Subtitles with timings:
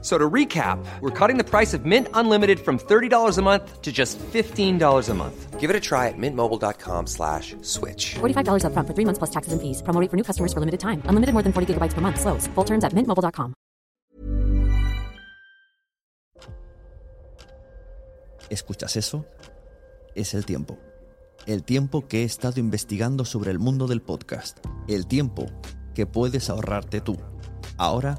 [0.00, 3.90] So to recap, we're cutting the price of Mint Unlimited from $30 a month to
[3.90, 5.58] just $15 a month.
[5.58, 8.14] Give it a try at mintmobile.com slash switch.
[8.20, 9.82] $45 upfront for three months plus taxes and fees.
[9.82, 11.02] Promo rate for new customers for limited time.
[11.10, 12.20] Unlimited more than 40 gigabytes per month.
[12.20, 12.46] Slows.
[12.54, 13.54] Full terms at mintmobile.com.
[18.50, 19.26] ¿Escuchas eso?
[20.14, 20.78] Es el tiempo.
[21.46, 24.58] El tiempo que he estado investigando sobre el mundo del podcast.
[24.86, 25.46] El tiempo
[25.94, 27.18] que puedes ahorrarte tú.
[27.76, 28.18] Ahora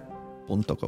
[0.51, 0.87] オンタカ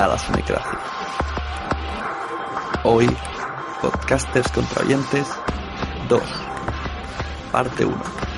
[0.00, 0.78] A la Sonecracia.
[2.84, 3.06] Hoy,
[3.82, 5.28] Podcasters contra Oyentes
[6.08, 6.22] 2,
[7.52, 8.29] parte 1.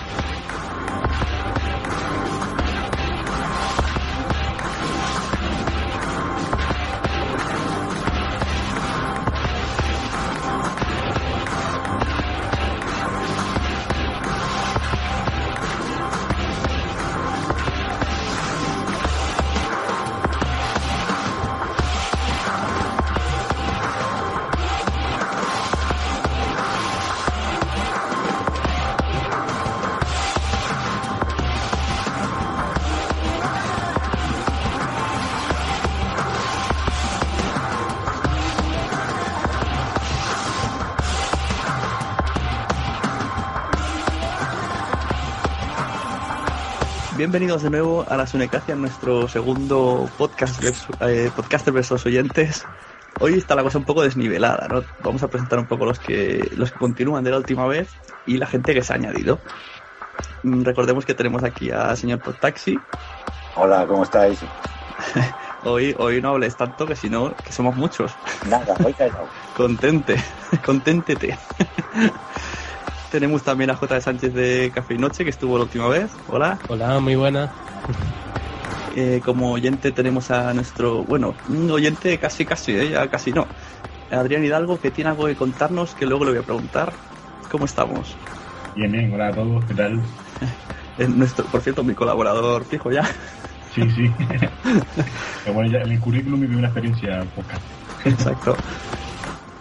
[47.23, 50.61] Bienvenidos de nuevo a la Sunecacia, nuestro segundo podcast
[51.03, 52.67] eh, podcaster versus oyentes.
[53.21, 54.83] Hoy está la cosa un poco desnivelada, ¿no?
[55.05, 57.89] Vamos a presentar un poco los que los que continúan de la última vez
[58.27, 59.39] y la gente que se ha añadido.
[60.43, 62.77] Mm, Recordemos que tenemos aquí a señor Podtaxi.
[63.55, 64.41] Hola, ¿cómo estáis?
[65.65, 68.13] Hoy, hoy no hables tanto que si no, que somos muchos.
[68.49, 69.29] Nada, voy callado.
[69.57, 70.17] Contente,
[70.67, 71.39] conténtete.
[73.13, 74.01] Tenemos también a J.
[74.01, 76.11] Sánchez de Café y Noche, que estuvo la última vez.
[76.29, 76.59] Hola.
[76.69, 77.53] Hola, muy buena.
[78.97, 82.89] Eh, como oyente tenemos a nuestro, bueno, un oyente casi casi, ¿eh?
[82.89, 83.47] ya casi no.
[84.11, 86.95] Adrián Hidalgo, que tiene algo que contarnos, que luego le voy a preguntar.
[87.51, 88.17] ¿Cómo estamos?
[88.77, 90.01] Bien, bien, hola a todos, ¿qué tal?
[91.09, 93.05] Nuestro, por cierto, mi colaborador fijo ya.
[93.75, 94.11] Sí, sí.
[95.45, 97.59] Pero bueno, ya en el currículum mi primera experiencia poca.
[98.07, 98.57] Exacto.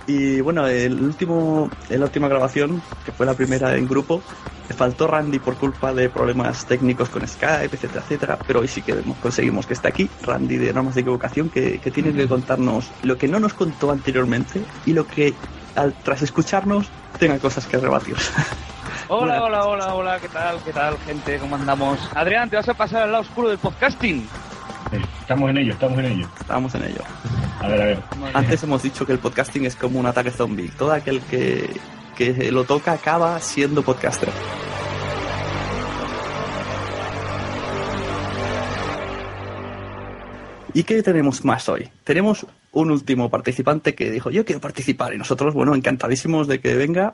[0.08, 4.22] Y bueno, el último, la última grabación, que fue la primera en grupo,
[4.68, 8.40] le faltó Randy por culpa de problemas técnicos con Skype, etcétera, etcétera.
[8.48, 11.92] Pero hoy sí que conseguimos que esté aquí, Randy de Normas de Equivocación, que, que
[11.92, 15.34] tiene que contarnos lo que no nos contó anteriormente y lo que,
[15.76, 16.88] al, tras escucharnos,
[17.20, 18.16] tenga cosas que rebatir.
[19.14, 20.64] Hola, hola, hola, hola, ¿qué tal?
[20.64, 21.38] ¿Qué tal, gente?
[21.38, 22.00] ¿Cómo andamos?
[22.16, 24.26] Adrián, ¿te vas a pasar al lado oscuro del podcasting?
[24.92, 26.28] Estamos en ello, estamos en ello.
[26.40, 27.02] Estamos en ello.
[27.60, 28.00] A ver, a ver.
[28.34, 30.70] Antes hemos dicho que el podcasting es como un ataque zombie.
[30.78, 31.70] Todo aquel que,
[32.18, 34.30] que lo toca acaba siendo podcaster.
[40.74, 41.90] ¿Y qué tenemos más hoy?
[42.04, 45.14] Tenemos un último participante que dijo, yo quiero participar.
[45.14, 47.14] Y nosotros, bueno, encantadísimos de que venga.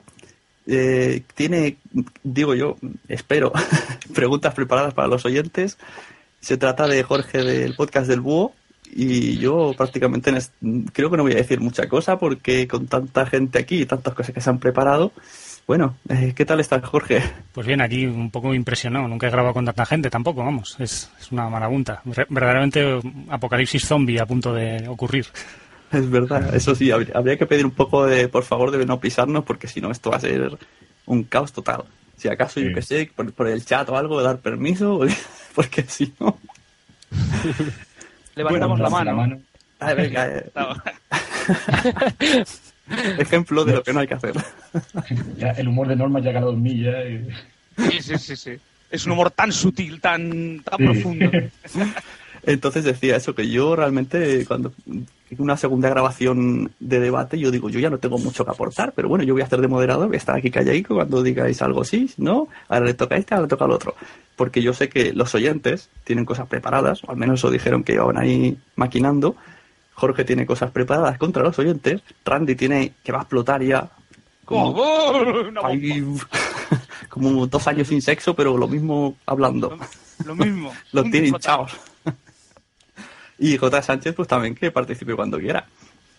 [0.70, 1.78] Eh, tiene,
[2.24, 2.76] digo yo,
[3.08, 3.54] espero,
[4.14, 5.78] preguntas preparadas para los oyentes.
[6.48, 8.54] Se trata de Jorge del podcast del Búho.
[8.90, 13.26] Y yo prácticamente en creo que no voy a decir mucha cosa porque con tanta
[13.26, 15.12] gente aquí y tantas cosas que se han preparado,
[15.68, 17.22] Bueno, eh, ¿qué tal estás, Jorge?
[17.52, 19.10] Pues bien, aquí un poco impresionado.
[19.10, 20.78] Nunca he grabado con tanta gente tampoco, vamos.
[20.80, 22.02] Es, es una marabunta.
[22.06, 22.98] Verdaderamente
[23.28, 25.26] apocalipsis zombie a punto de ocurrir.
[25.92, 29.44] Es verdad, eso sí, habría, que pedir un poco de, por favor, de no pisarnos,
[29.44, 30.58] porque si no, esto va a ser
[31.08, 31.84] un caos total.
[32.16, 35.02] Si acaso, yo que sé, por, por el chat o algo, dar permiso,
[35.58, 36.38] porque si no.
[38.36, 39.42] Levantamos Bueno, la mano.
[39.80, 40.46] Ah, venga, eh,
[43.18, 44.34] ejemplo de lo que no hay que hacer.
[45.38, 47.04] Ya el humor de Norma ya ha mí ya.
[47.04, 47.28] y-
[47.90, 48.52] Sí, sí, sí, sí.
[48.92, 50.86] Es un humor tan sutil, tan, tan Sí.
[50.86, 51.32] profundo.
[52.48, 54.72] Entonces decía eso, que yo realmente cuando
[55.38, 59.10] una segunda grabación de debate, yo digo, yo ya no tengo mucho que aportar, pero
[59.10, 61.84] bueno, yo voy a hacer de moderador, voy a estar aquí calladico cuando digáis algo
[61.84, 63.96] sí, no, ahora le toca a este, ahora le toca al otro.
[64.38, 67.96] Porque yo sé que los oyentes tienen cosas preparadas, o al menos eso dijeron que
[67.96, 69.36] iban ahí maquinando.
[69.94, 73.90] Jorge tiene cosas preparadas contra los oyentes, Randy tiene que va a explotar ya.
[74.46, 74.74] Como,
[77.10, 79.78] como dos años sin sexo, pero lo mismo hablando.
[80.26, 80.72] Lo mismo.
[80.94, 81.64] Los Un tiene disfrutado.
[81.64, 81.97] hinchados.
[83.40, 83.82] Y J.
[83.82, 85.66] Sánchez, pues también que participe cuando quiera.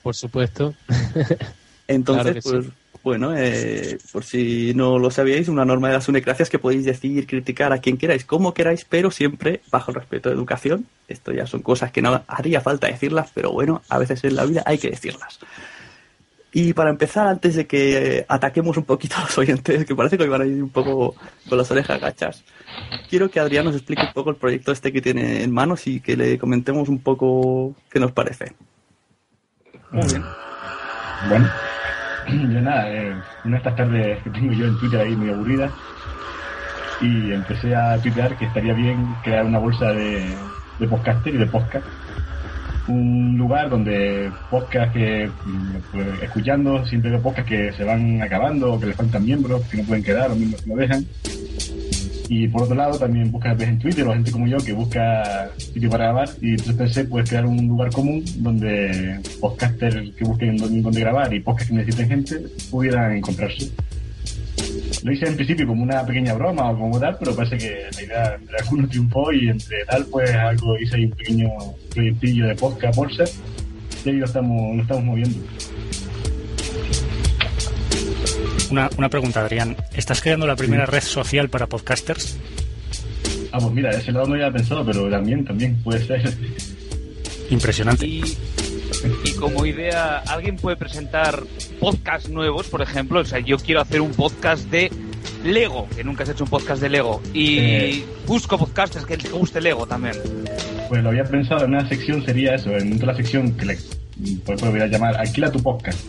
[0.02, 0.74] Por supuesto.
[1.88, 2.98] Entonces, Claro pues, sí.
[3.02, 7.26] bueno, eh, por si no lo sabíais, una norma de las unecracias que podéis decir,
[7.26, 10.86] criticar a quien queráis, como queráis, pero siempre bajo el respeto de educación.
[11.08, 14.44] Esto ya son cosas que no haría falta decirlas, pero bueno, a veces en la
[14.44, 15.38] vida hay que decirlas.
[16.52, 20.24] Y para empezar, antes de que ataquemos un poquito a los oyentes, que parece que
[20.24, 21.14] hoy van a ir un poco
[21.48, 22.42] con las orejas gachas,
[23.10, 26.00] quiero que Adrián nos explique un poco el proyecto este que tiene en manos y
[26.00, 28.54] que le comentemos un poco qué nos parece.
[29.90, 30.24] Muy bien.
[31.28, 31.48] Bueno,
[32.28, 33.14] yo nada, eh,
[33.44, 35.70] una de estas tardes que tengo yo en Twitter ahí muy aburrida
[37.00, 40.34] y empecé a tuitear que estaría bien crear una bolsa de,
[40.78, 41.86] de podcaster y de podcast.
[42.88, 45.30] Un lugar donde podcast que,
[45.92, 49.84] pues, escuchando, siempre veo podcast que se van acabando que les faltan miembros, que no
[49.84, 51.06] pueden quedar, o miembros que no dejan.
[52.30, 55.50] Y por otro lado, también busca ves en Twitter o gente como yo que busca
[55.56, 56.28] sitio para grabar.
[56.40, 61.40] Y entonces pensé, pues, crear un lugar común donde podcasters que busquen dónde grabar y
[61.40, 62.36] podcasts que necesiten gente
[62.70, 63.70] pudieran encontrarse.
[65.02, 68.02] Lo hice en principio como una pequeña broma o como tal, pero parece que la
[68.02, 71.48] idea entre algunos triunfó y entre tal, pues algo hice ahí un pequeño
[71.94, 73.24] proyectillo de podcast bolsa
[74.04, 75.38] y ahí lo estamos, lo estamos moviendo.
[78.70, 79.76] Una, una pregunta, Adrián.
[79.94, 82.38] ¿Estás creando la primera red social para podcasters?
[83.52, 86.34] Ah, pues mira, ese lado no había pensado, pero también, también puede ser.
[87.50, 88.06] Impresionante.
[88.06, 88.22] Y,
[89.24, 91.42] y como idea, ¿alguien puede presentar
[91.80, 93.20] podcasts nuevos, por ejemplo?
[93.20, 94.90] O sea, yo quiero hacer un podcast de
[95.44, 97.22] Lego, que nunca has hecho un podcast de Lego.
[97.32, 98.04] Y Eh.
[98.26, 100.14] busco podcasters que les guste Lego también.
[100.88, 103.78] Pues lo había pensado en una sección, sería eso, en otra sección que le
[104.44, 106.00] pues, voy a llamar Alquila tu podcast.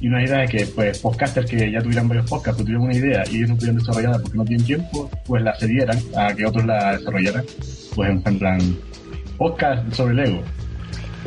[0.00, 2.96] Y una idea es que pues podcasters que ya tuvieran varios podcasts, pero tuvieran una
[2.96, 6.44] idea y ellos no pudieran desarrollarla porque no tienen tiempo, pues la cedieran a que
[6.46, 7.44] otros la desarrollaran.
[7.94, 8.78] Pues en en plan,
[9.38, 10.42] podcast sobre Lego.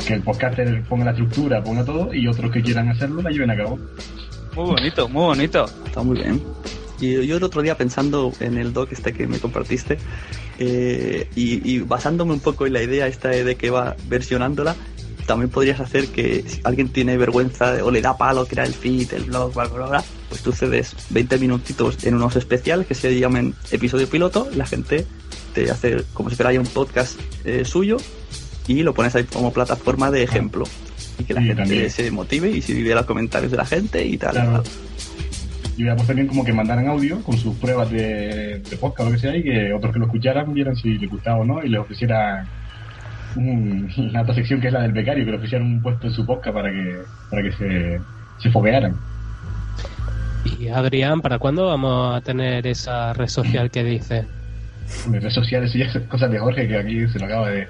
[0.05, 3.51] Que el podcaster ponga la estructura, ponga todo, y otros que quieran hacerlo la lleven
[3.51, 3.79] a cabo.
[4.55, 5.65] Muy bonito, muy bonito.
[5.85, 6.41] Está muy bien.
[6.99, 9.97] Y yo el otro día pensando en el doc este que me compartiste
[10.59, 14.75] eh, y, y basándome un poco en la idea esta de que va versionándola,
[15.25, 19.13] también podrías hacer que si alguien tiene vergüenza o le da palo crear el feed,
[19.13, 23.19] el blog, bla, bla, bla, pues tú cedes 20 minutitos en unos especiales que se
[23.19, 25.05] llamen episodio piloto, la gente
[25.53, 27.97] te hace como si fuera ya un podcast eh, suyo
[28.67, 30.65] y lo pones ahí como plataforma de ejemplo.
[31.19, 31.89] Y que la gente también.
[31.89, 34.33] se motive y si vive los comentarios de la gente y tal.
[34.33, 34.63] Claro.
[35.77, 39.05] Y hubiera puesto también como que mandaran audio con sus pruebas de, de podcast o
[39.05, 41.61] lo que sea y que otros que lo escucharan vieran si les gustaba o no
[41.63, 42.47] y les ofrecieran
[43.35, 46.13] un- la otra sección que es la del becario, que le ofrecieran un puesto en
[46.13, 46.97] su podcast para que,
[47.29, 47.99] para que se,
[48.41, 48.95] se foguearan.
[50.59, 54.25] Y Adrián, ¿para cuándo vamos a tener esa red social que dice?
[55.07, 57.67] En redes sociales y esas cosas de Jorge que aquí se lo acaba de...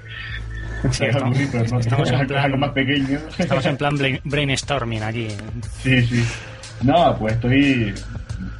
[0.84, 3.18] Estamos en plan- algo más pequeño.
[3.38, 5.28] Estamos en plan brain- brainstorming aquí.
[5.82, 6.24] Sí, sí.
[6.82, 7.94] No, pues estoy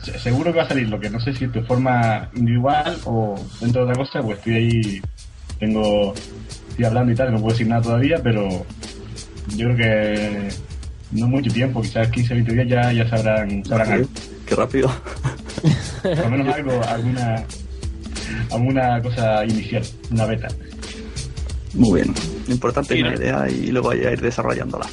[0.02, 3.34] se- seguro que va a salir, lo que no sé si de forma individual o
[3.60, 5.02] dentro de otra cosa, pues estoy ahí,
[5.58, 6.14] tengo,
[6.70, 8.48] estoy hablando y tal, no puedo decir nada todavía, pero
[9.56, 10.48] yo creo que
[11.12, 14.08] no mucho tiempo, quizás 15, 20 días ya, ya sabrán, sabrán algo.
[14.46, 14.90] Qué rápido.
[16.02, 17.44] Por lo menos algo, alguna,
[18.50, 20.48] alguna cosa inicial, una beta.
[21.76, 22.14] Muy bien.
[22.48, 23.20] Lo importante es Sí, una ¿no?
[23.20, 24.86] idea y luego ya ir desarrollándola.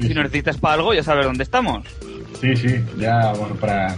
[0.00, 1.84] Si necesitas para algo, ya sabes dónde estamos.
[2.40, 2.68] Sí, sí,
[2.98, 3.96] ya bueno, para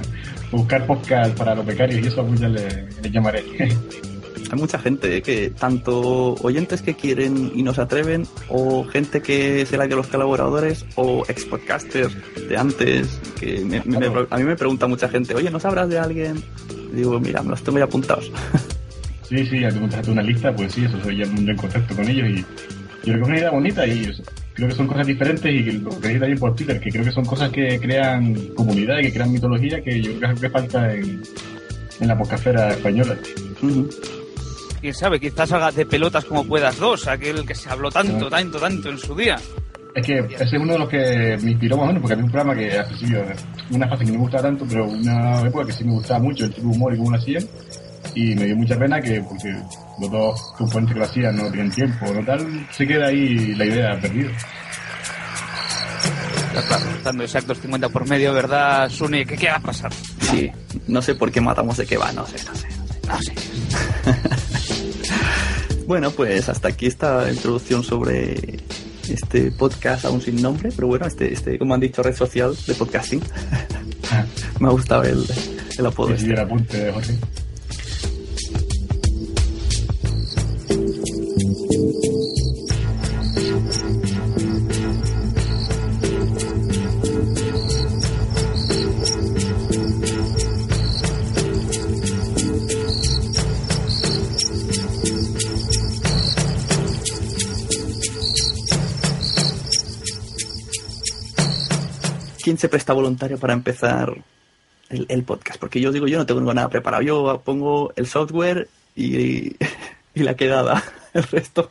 [0.51, 3.45] buscar podcast para los becarios y eso pues ya le, le llamaré.
[3.61, 9.67] hay mucha gente que, tanto oyentes que quieren y no se atreven, o gente que
[9.67, 12.13] se la de los colaboradores, o ex podcasters
[12.49, 15.89] de antes, que me- me- me- a mí me pregunta mucha gente, oye, ¿no sabrás
[15.89, 16.43] de alguien?
[16.93, 18.33] Y digo, mira, me los tengo ya apuntados.
[19.31, 22.29] Sí, sí, al contarte una lista, pues sí, eso soy ya en contacto con ellos
[22.29, 25.07] y yo creo que es una idea bonita y o sea, creo que son cosas
[25.07, 28.35] diferentes y que lo que también por Twitter, que creo que son cosas que crean
[28.57, 31.23] comunidad y que crean mitología que yo creo que es lo que falta en,
[32.01, 33.17] en la podcastera española.
[34.81, 38.59] Quién sabe, quizás salga de pelotas como puedas dos, aquel que se habló tanto, tanto,
[38.59, 39.37] tanto en su día.
[39.95, 42.25] Es que ese es uno de los que me inspiró más o menos, porque había
[42.25, 43.23] un programa que ha sido
[43.71, 46.45] una fase que no me gustaba tanto, pero una época que sí me gustaba mucho,
[46.47, 47.45] el tipo de humor y cómo lo hacían.
[48.15, 49.55] Y me dio mucha pena que, porque
[50.01, 53.65] los dos componentes que lo hacían no tenían tiempo, no tal, se queda ahí la
[53.65, 54.31] idea perdida.
[56.53, 56.61] Ya,
[56.97, 59.25] estando exactos 50 por medio, ¿verdad, Sune?
[59.25, 59.93] ¿Qué, qué va a pasar?
[60.21, 60.51] Sí,
[60.89, 62.69] no sé por qué matamos de qué va, no sé, no sé.
[63.07, 63.35] No sé.
[65.91, 68.61] Bueno, pues hasta aquí esta introducción sobre
[69.09, 72.75] este podcast aún sin nombre, pero bueno, este, este como han dicho, red social de
[72.75, 73.21] podcasting.
[74.61, 75.27] Me ha gustado el,
[75.77, 76.11] el apodo.
[76.11, 76.35] Sí, este.
[76.35, 77.15] el apunte de Jorge.
[102.51, 104.13] ¿Quién se presta voluntario para empezar
[104.89, 105.61] el, el podcast?
[105.61, 107.01] Porque yo digo, yo no tengo nada preparado.
[107.01, 108.67] Yo pongo el software
[108.97, 109.55] y,
[110.15, 110.83] y la quedada.
[111.15, 111.71] El resto,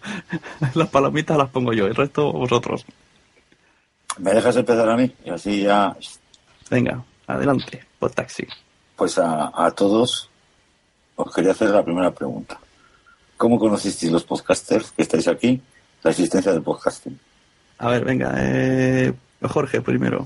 [0.76, 2.86] las palomitas las pongo yo, el resto vosotros.
[4.20, 5.14] ¿Me dejas empezar a mí?
[5.26, 5.96] Y así ya,
[6.70, 8.48] Venga, adelante, podtaxi.
[8.96, 10.30] pues a, a todos
[11.16, 12.58] os quería hacer la primera pregunta.
[13.38, 15.62] ¿Cómo conocisteis los podcasters que estáis aquí?
[16.04, 17.20] La existencia del podcasting.
[17.80, 20.26] A ver, venga, eh, Jorge primero.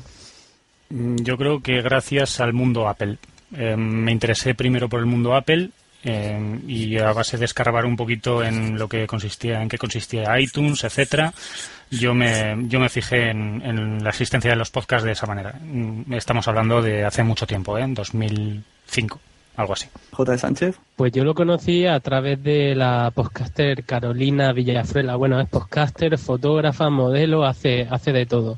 [0.94, 3.18] Mm, Yo creo que gracias al mundo Apple.
[3.56, 5.70] Eh, me interesé primero por el mundo Apple
[6.04, 10.40] eh, y a base de escarbar un poquito en lo que consistía, en qué consistía
[10.40, 11.34] iTunes, etcétera,
[11.92, 15.54] yo me, yo me fijé en, en la existencia de los podcasts de esa manera.
[15.62, 17.84] Mm, Estamos hablando de hace mucho tiempo, ¿eh?
[17.84, 19.20] en 2005,
[19.58, 19.88] algo así.
[20.12, 20.38] J.
[20.38, 20.80] Sánchez.
[20.96, 25.16] Pues yo lo conocí a través de la podcaster Carolina Villafruela.
[25.16, 28.58] Bueno, es podcaster, fotógrafa, modelo, hace, hace de todo.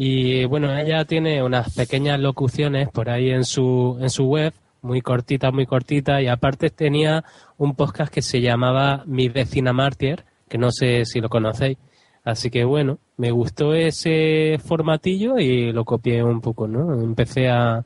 [0.00, 5.00] Y bueno, ella tiene unas pequeñas locuciones por ahí en su, en su web, muy
[5.00, 7.24] cortita, muy cortita, y aparte tenía
[7.56, 11.78] un podcast que se llamaba Mi vecina Mártir, que no sé si lo conocéis.
[12.24, 16.94] Así que bueno, me gustó ese formatillo y lo copié un poco, ¿no?
[17.02, 17.84] Empecé a,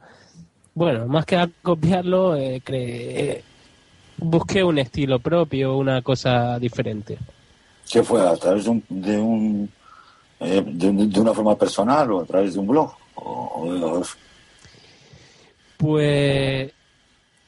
[0.75, 3.41] bueno, más que a copiarlo, eh, cre-
[4.19, 7.17] busqué un estilo propio, una cosa diferente.
[7.91, 8.21] ¿Qué fue?
[8.21, 9.71] ¿A través de, un, de, un,
[10.43, 12.93] eh, de, un- de una forma personal o a través de un blog?
[13.15, 14.03] O, de
[15.77, 16.73] Pues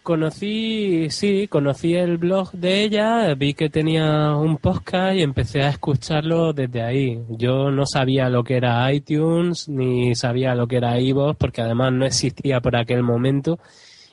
[0.03, 5.71] conocí, sí, conocí el blog de ella, vi que tenía un podcast y empecé a
[5.71, 7.21] escucharlo desde ahí.
[7.31, 11.93] Yo no sabía lo que era iTunes ni sabía lo que era iVoox porque además
[11.93, 13.59] no existía por aquel momento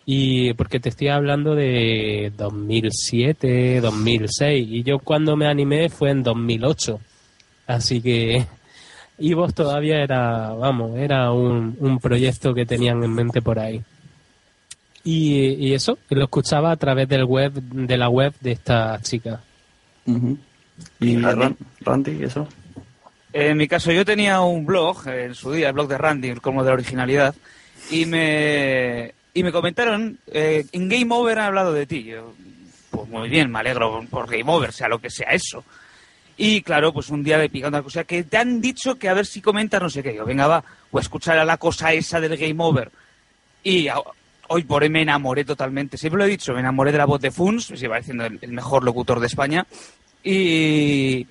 [0.05, 6.23] y porque te estoy hablando de 2007, 2006 y yo cuando me animé fue en
[6.23, 6.99] 2008.
[7.67, 8.45] Así que
[9.21, 13.81] iVoox todavía era, vamos, era un, un proyecto que tenían en mente por ahí.
[15.03, 19.41] Y, y eso, lo escuchaba a través del web, de la web de esta chica.
[20.99, 22.47] ¿Y Ran- Randy, eso?
[23.33, 26.33] En mi caso, yo tenía un blog, eh, en su día, el blog de Randy,
[26.35, 27.33] como de la originalidad,
[27.89, 32.03] y me, y me comentaron, eh, en Game Over han hablado de ti.
[32.03, 32.33] Yo,
[32.91, 35.63] pues muy bien, me alegro por Game Over, sea lo que sea eso.
[36.43, 39.13] Y claro, pues un día me picando una cosa que te han dicho que a
[39.13, 40.15] ver si comentas no sé qué.
[40.15, 42.91] Yo, venga, va, a escuchar a la cosa esa del Game Over.
[43.63, 43.89] Y
[44.47, 45.99] hoy por hoy me enamoré totalmente.
[45.99, 48.51] Siempre lo he dicho, me enamoré de la voz de Funs, se va diciendo el,
[48.53, 49.67] mejor locutor de España.
[50.23, 51.27] Y,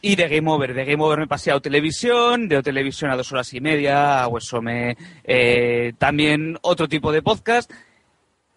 [0.00, 0.72] y de Game Over.
[0.72, 3.60] De Game Over me pasé a O Televisión, de O Televisión a dos horas y
[3.60, 7.70] media, a Huesome, eh, también otro tipo de podcast.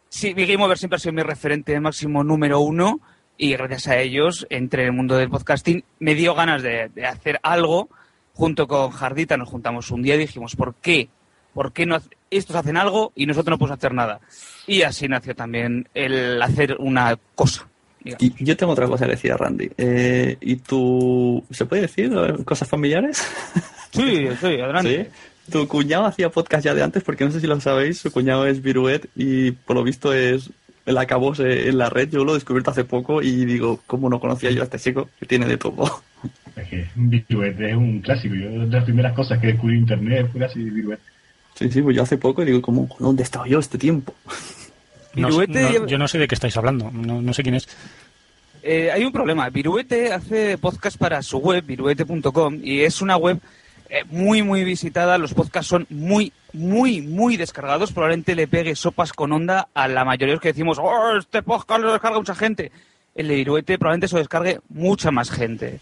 [0.07, 3.01] Sí, mi Game Over siempre ha sido mi referente máximo número uno
[3.41, 5.83] y gracias a ellos entré en el mundo del podcasting.
[5.97, 7.89] Me dio ganas de, de hacer algo.
[8.35, 11.09] Junto con Jardita nos juntamos un día y dijimos, ¿por qué?
[11.55, 14.19] ¿Por qué no estos hacen algo y nosotros no podemos hacer nada?
[14.67, 17.67] Y así nació también el hacer una cosa.
[18.03, 18.21] digamos.
[18.21, 19.71] Y yo tengo otra cosa que decir a Randy.
[19.75, 23.27] Eh, ¿Y tú, se puede decir eh, cosas familiares?
[23.91, 25.09] Sí, sí, adelante.
[25.45, 25.51] ¿Sí?
[25.51, 28.47] Tu cuñado hacía podcast ya de antes, porque no sé si lo sabéis, su cuñado
[28.47, 30.49] es Viruet y por lo visto es
[30.85, 34.19] el acabó en la red, yo lo he descubierto hace poco y digo, ¿cómo no
[34.19, 36.01] conocía yo a este chico que tiene de todo?
[36.53, 38.35] Es que Viruete es un clásico.
[38.35, 41.01] Yo de las primeras cosas que descubrí en internet fue así Viruete.
[41.55, 44.13] Sí, sí, pues yo hace poco digo, ¿cómo, ¿dónde he estado yo este tiempo?
[45.13, 47.67] No, no, yo no sé de qué estáis hablando, no, no sé quién es.
[48.63, 49.49] Eh, hay un problema.
[49.49, 53.37] Viruete hace podcast para su web, viruete.com, y es una web
[53.93, 55.17] eh, muy, muy visitada.
[55.17, 57.91] Los podcasts son muy, muy, muy descargados.
[57.91, 61.43] Probablemente le pegue sopas con onda a la mayoría de los que decimos, oh, este
[61.43, 62.71] podcast lo descarga mucha gente.
[63.13, 65.81] El de Viruete probablemente se lo descargue mucha más gente.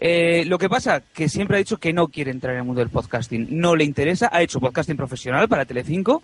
[0.00, 2.78] Eh, lo que pasa que siempre ha dicho que no quiere entrar en el mundo
[2.78, 3.48] del podcasting.
[3.50, 4.30] No le interesa.
[4.32, 6.22] Ha hecho podcasting profesional para Telecinco,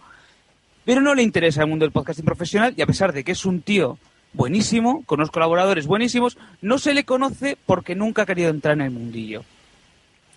[0.84, 3.44] pero no le interesa el mundo del podcasting profesional y a pesar de que es
[3.44, 3.98] un tío
[4.34, 8.82] buenísimo, con unos colaboradores buenísimos, no se le conoce porque nunca ha querido entrar en
[8.82, 9.42] el mundillo.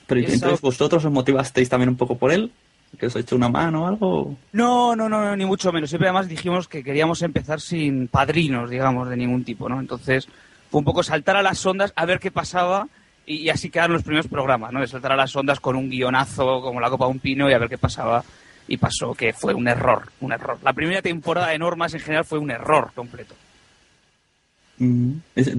[0.08, 2.52] Pero entonces vosotros os motivasteis también un poco por él,
[2.98, 4.36] que os ha hecho una mano o algo.
[4.54, 5.90] No, no, no, ni mucho menos.
[5.90, 9.80] Siempre además dijimos que queríamos empezar sin padrinos, digamos, de ningún tipo, ¿no?
[9.80, 10.28] Entonces
[10.72, 12.88] fue un poco saltar a las ondas a ver qué pasaba
[13.26, 14.80] y, así quedaron los primeros programas, ¿no?
[14.80, 17.54] De saltar a las ondas con un guionazo como la copa de un pino y
[17.54, 18.24] a ver qué pasaba.
[18.70, 20.58] Y pasó que fue un error, un error.
[20.64, 23.36] La primera temporada de Normas en general fue un error completo.
[24.80, 25.14] Mm,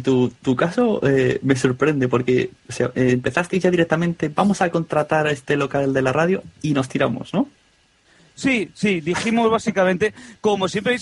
[0.04, 5.32] tu, tu caso eh, me sorprende porque eh, empezaste ya directamente, vamos a contratar a
[5.32, 7.48] este local de la radio y nos tiramos, ¿no?
[8.36, 10.96] Sí, sí, dijimos básicamente, como siempre,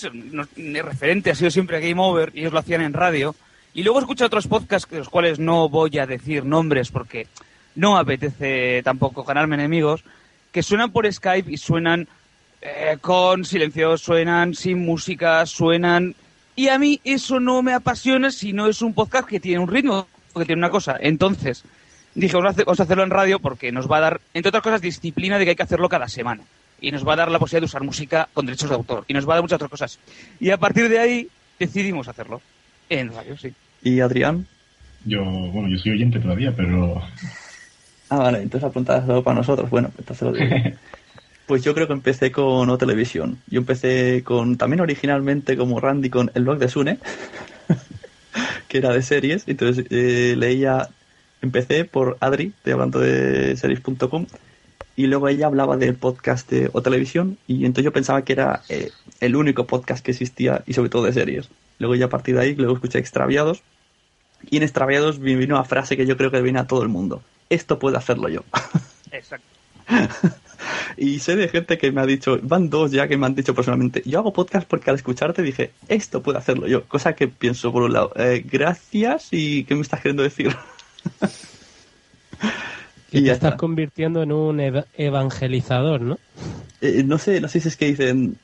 [0.56, 3.34] mi referente ha sido siempre Game Over y ellos lo hacían en radio.
[3.74, 7.26] Y luego escuché otros podcasts, de los cuales no voy a decir nombres porque
[7.74, 10.02] no apetece tampoco ganarme enemigos,
[10.50, 12.08] que suenan por Skype y suenan
[12.62, 16.14] eh, con silencio, suenan sin música, suenan
[16.56, 19.68] y a mí eso no me apasiona si no es un podcast que tiene un
[19.68, 20.96] ritmo, que tiene una cosa.
[20.98, 21.64] Entonces,
[22.14, 25.38] dije, vamos a, hacerlo en radio porque nos va a dar, entre otras cosas, disciplina
[25.38, 26.42] de que hay que hacerlo cada semana.
[26.80, 29.04] Y nos va a dar la posibilidad de usar música con derechos de autor.
[29.06, 29.98] Y nos va a dar muchas otras cosas.
[30.40, 32.40] Y a partir de ahí decidimos hacerlo.
[32.88, 33.52] En radio, sí.
[33.82, 34.46] ¿Y Adrián?
[35.04, 37.02] Yo, bueno, yo soy oyente todavía, pero...
[38.08, 39.68] Ah, vale, entonces apuntas para nosotros.
[39.68, 40.76] Bueno, entonces lo digo.
[41.46, 43.38] Pues yo creo que empecé con O Televisión.
[43.46, 46.98] Yo empecé con, también originalmente como Randy, con el blog de Sune,
[48.68, 49.44] que era de series.
[49.46, 50.88] Entonces eh, leía,
[51.42, 54.26] empecé por Adri, estoy hablando de series.com,
[54.96, 58.62] y luego ella hablaba del podcast de O Televisión, y entonces yo pensaba que era
[58.68, 61.48] eh, el único podcast que existía, y sobre todo de series.
[61.78, 63.62] Luego ya a partir de ahí, luego escuché Extraviados,
[64.50, 66.88] y en Extraviados me vino una frase que yo creo que viene a todo el
[66.88, 67.22] mundo.
[67.50, 68.42] Esto puedo hacerlo yo.
[69.12, 69.46] Exacto.
[70.96, 73.54] Y sé de gente que me ha dicho, van dos ya que me han dicho
[73.54, 76.84] personalmente, yo hago podcast porque al escucharte dije, esto puedo hacerlo yo.
[76.84, 80.54] Cosa que pienso, por un lado, eh, gracias y ¿qué me estás queriendo decir?
[83.12, 84.60] y te estás convirtiendo en un
[84.96, 86.18] evangelizador, ¿no?
[86.80, 88.36] Eh, no sé, no sé si es que dicen,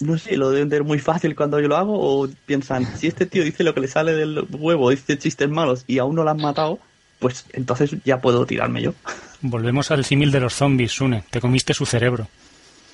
[0.00, 3.26] no sé, lo deben ver muy fácil cuando yo lo hago o piensan, si este
[3.26, 6.30] tío dice lo que le sale del huevo, dice chistes malos y aún no lo
[6.30, 6.78] han matado,
[7.18, 8.94] pues entonces ya puedo tirarme yo.
[9.42, 11.24] Volvemos al símil de los zombies, Sune.
[11.30, 12.28] Te comiste su cerebro.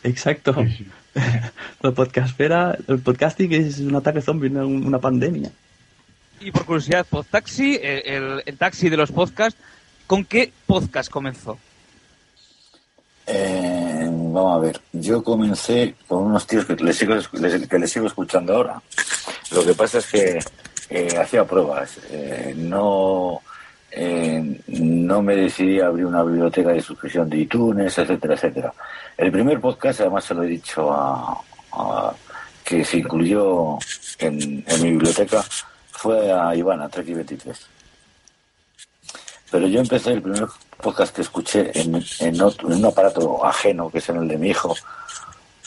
[0.02, 0.54] Exacto.
[1.80, 5.50] La podcastfera, el podcasting es un ataque zombie, una, pandemia.
[6.40, 9.60] Y por curiosidad, Podtaxi, el, el, taxi de los podcasts,
[10.06, 11.58] ¿con qué podcast comenzó?
[13.26, 17.14] Eh, vamos a ver, yo comencé con unos tíos que les sigo,
[17.70, 18.82] que les sigo escuchando ahora.
[19.52, 20.38] Lo que pasa es que
[20.90, 21.98] eh, hacía pruebas.
[22.10, 23.40] Eh, no
[23.94, 28.72] eh, no me decidí a abrir una biblioteca de suscripción de iTunes, etcétera, etcétera.
[29.18, 32.14] El primer podcast, además se lo he dicho a,
[32.64, 33.78] que se incluyó
[34.18, 35.44] en, mi biblioteca,
[35.90, 37.66] fue a Ivana, Trek 23.
[39.50, 40.46] Pero yo empecé el primer
[40.80, 44.74] podcast que escuché en, en, un aparato ajeno, que es en el de mi hijo,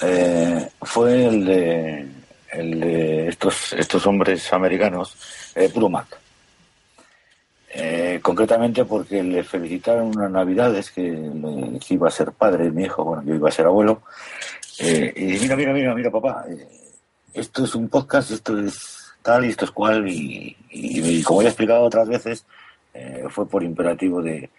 [0.02, 2.08] eh, fue el de,
[2.52, 5.16] el de estos, hombres americanos,
[5.54, 5.72] eh.
[7.78, 11.30] Eh, concretamente porque le felicitaron unas navidades que,
[11.90, 14.02] iba a ser padre mi hijo, bueno, yo iba a ser abuelo,
[14.80, 16.70] eh, y mira, mira, mira, mira, papá, eh,
[17.34, 20.56] esto es un podcast, esto es tal y esto es cual, y,
[21.24, 22.46] como ya he explicado otras veces,
[23.30, 24.50] fue por imperativo de,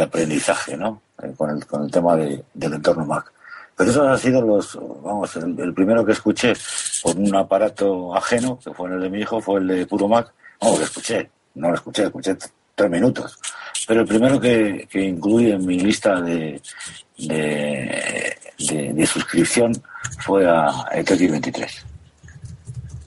[0.00, 1.02] aprendizaje, ¿no?
[1.36, 3.30] con, el, con el tema del entorno Mac.
[3.76, 6.54] Pero esos han sido los, vamos, el, el, primero que escuché
[7.02, 10.32] por un aparato ajeno, que fue el de mi hijo, fue el de Puro Mac.
[10.62, 12.34] No, lo escuché, no lo escuché, escuché
[12.90, 13.38] minutos.
[13.86, 16.60] Pero el primero que, que incluí en mi lista de,
[17.18, 19.72] de, suscripción
[20.20, 21.84] fue a ETX23.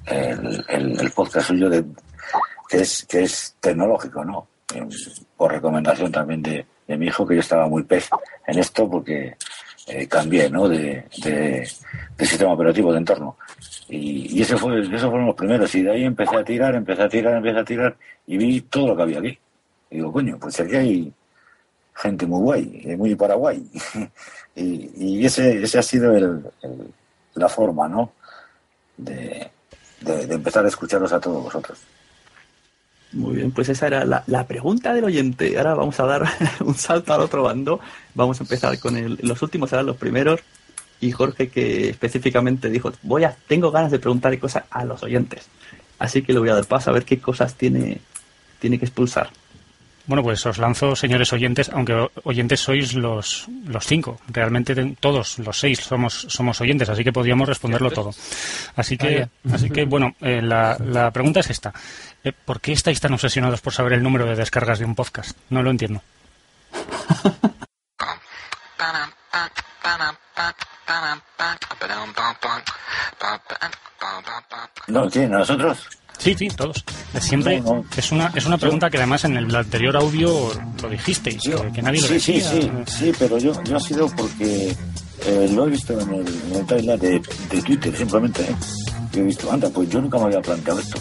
[0.08, 1.84] El, el, podcast suyo de,
[2.70, 4.48] que, es, que es tecnológico, ¿no?
[5.38, 8.10] Por recomendación también de, mi hijo, que yo estaba muy pez
[8.46, 9.36] en esto, porque
[9.88, 10.68] eh, cambié, ¿no?
[10.68, 11.68] De, de,
[12.18, 13.38] de sistema operativo, de entorno.
[13.90, 15.74] Y, y ese fue, esos fueron los primeros.
[15.74, 18.88] Y de ahí empecé a tirar, empecé a tirar, empecé a tirar y vi todo
[18.90, 19.40] lo que había aquí.
[19.96, 21.14] Digo, coño, pues aquí hay
[21.94, 23.66] gente muy guay, eh, muy Paraguay.
[24.56, 26.44] y, y ese, ese ha sido el,
[27.36, 28.12] la forma, ¿no?
[28.98, 29.50] De,
[30.02, 31.80] de, empezar a escucharos a todos vosotros.
[33.14, 35.58] Muy bien, pues esa era la, la pregunta del oyente.
[35.58, 36.28] Ahora vamos a dar
[36.60, 37.80] un salto al otro bando.
[38.16, 40.42] Vamos a empezar con el, los últimos, serán los primeros.
[41.00, 45.48] Y Jorge que específicamente dijo, voy a, tengo ganas de preguntarle cosas a los oyentes.
[46.00, 48.02] Así que le voy a dar paso a ver qué cosas tiene,
[48.60, 49.30] tiene que expulsar.
[50.08, 54.20] Bueno, pues os lanzo, señores oyentes, aunque oyentes sois los, los cinco.
[54.28, 58.14] Realmente te- todos los seis somos, somos oyentes, así que podríamos responderlo todo.
[58.76, 59.56] Así que, Vaya.
[59.56, 61.74] así que bueno, eh, la, la pregunta es esta.
[62.24, 65.36] Eh, ¿Por qué estáis tan obsesionados por saber el número de descargas de un podcast?
[65.50, 66.02] No lo entiendo.
[74.88, 75.88] No, sí, nosotros.
[76.18, 76.84] Sí, sí, todos.
[77.20, 77.86] Siempre No, no.
[77.96, 80.52] es una es una pregunta que además en el anterior audio
[80.82, 82.52] lo dijisteis, que, que nadie lo sí, sí, decía.
[82.52, 84.76] sí, sí, pero yo, yo ha sido porque
[85.26, 88.42] eh, lo he visto en el, en el timeline de, de Twitter, simplemente.
[88.44, 88.56] ¿eh?
[89.14, 91.00] Yo he visto, anda, pues yo nunca me había planteado esto.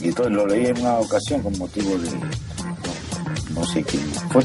[0.00, 2.10] Y entonces lo leí en una ocasión con motivo de.
[2.10, 4.44] No, no sé quién fue.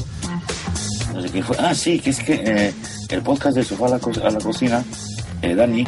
[1.14, 1.56] No sé quién fue.
[1.58, 2.74] Ah, sí, que es que eh,
[3.08, 4.84] el podcast de Sofá a la, Co- a la Cocina,
[5.42, 5.86] eh, Dani,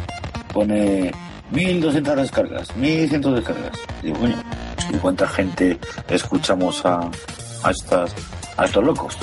[0.53, 1.13] pone
[1.51, 3.73] 1200 descargas, 1100 descargas.
[4.03, 4.37] Digo, coño,
[4.91, 5.79] ¿y cuánta gente
[6.09, 7.11] escuchamos a,
[7.63, 8.13] a, estas,
[8.57, 9.17] a estos locos?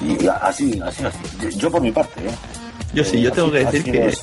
[0.00, 1.58] Y así, así, así.
[1.58, 2.30] Yo por mi parte, ¿eh?
[2.94, 4.22] Yo sí, yo tengo que decir que- es.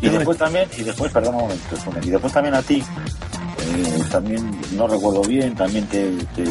[0.00, 4.60] Y después también, y después, perdón un momento, y después también a ti, eh, también,
[4.72, 6.44] no recuerdo bien, también te, te,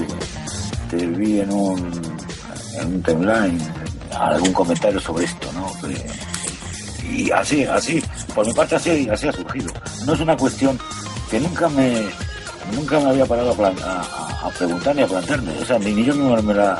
[0.89, 1.77] te vi en un,
[2.79, 3.59] en un timeline
[4.17, 5.67] algún comentario sobre esto, ¿no?
[5.87, 6.32] Que-
[7.11, 9.71] y así, así, por mi parte así, así ha surgido.
[10.05, 10.79] No es una cuestión
[11.29, 12.03] que nunca me,
[12.73, 16.03] nunca me había parado a, plan- a- a- preguntar ni a plantearme, o sea, ni,
[16.03, 16.79] yo mismo me la,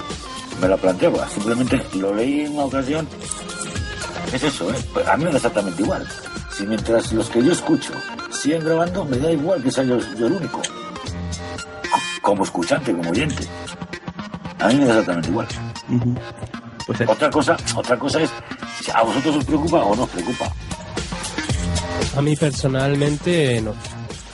[0.62, 3.08] me la planteaba, simplemente lo leí en una ocasión
[4.32, 4.76] es eso, ¿eh?
[4.94, 6.08] Pues a mí me da exactamente igual.
[6.58, 7.94] Si mientras los que yo escucho
[8.32, 10.60] siguen grabando, me da igual que sea yo el único.
[12.22, 13.46] Como escuchante, como oyente.
[14.60, 15.48] A mí me da exactamente igual.
[16.86, 18.30] Pues otra cosa, otra cosa es
[18.82, 20.52] si a vosotros os preocupa o no os preocupa.
[22.16, 23.74] A mí personalmente no.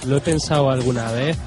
[0.06, 1.38] Lo he pensado alguna vez.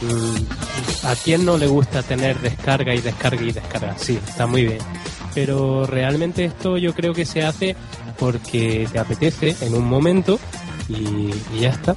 [0.00, 3.94] Mm, ¿A quién no le gusta tener descarga y descarga y descarga?
[3.98, 4.78] Sí, está muy bien.
[5.34, 7.76] Pero realmente esto yo creo que se hace
[8.18, 10.38] porque te apetece en un momento
[10.88, 11.94] y, y ya está.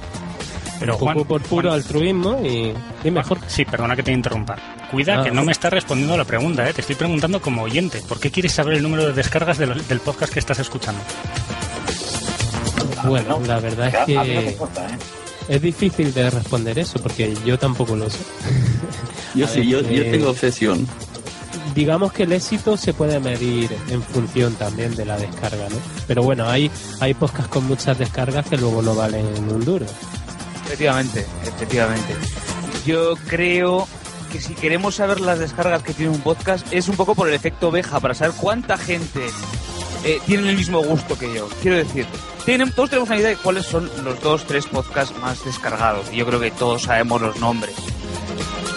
[0.82, 3.38] Pero un poco Juan- por puro Juan- altruismo y, y mejor.
[3.46, 4.56] Sí, perdona que te interrumpa.
[4.90, 5.24] Cuida Ah.
[5.24, 6.72] que no me estás respondiendo a la pregunta, ¿eh?
[6.74, 8.02] te estoy preguntando como oyente.
[8.08, 11.00] ¿Por qué quieres saber el número de descargas de los- del podcast que estás escuchando?
[13.04, 14.98] Bueno, la verdad es A mí no me que importa, ¿eh?
[15.48, 18.18] es difícil de responder eso porque yo tampoco lo sé.
[19.34, 20.86] Yo sí, ver, yo, yo tengo obsesión.
[21.74, 25.76] digamos que el éxito se puede medir en función también de la descarga, ¿no?
[26.06, 29.86] Pero bueno, hay, hay podcasts con muchas descargas que luego no valen un duro.
[30.72, 32.16] Efectivamente, efectivamente.
[32.86, 33.86] Yo creo
[34.32, 37.34] que si queremos saber las descargas que tiene un podcast es un poco por el
[37.34, 39.20] efecto oveja, para saber cuánta gente
[40.04, 41.46] eh, tiene el mismo gusto que yo.
[41.60, 42.06] Quiero decir,
[42.46, 46.10] tienen, todos tenemos una idea de cuáles son los dos, tres podcasts más descargados.
[46.10, 47.74] Y yo creo que todos sabemos los nombres.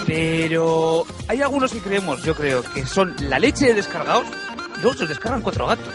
[0.05, 4.27] Pero hay algunos que creemos, yo creo, que son la leche de descargados
[4.81, 5.87] luego se los descargan cuatro gatos.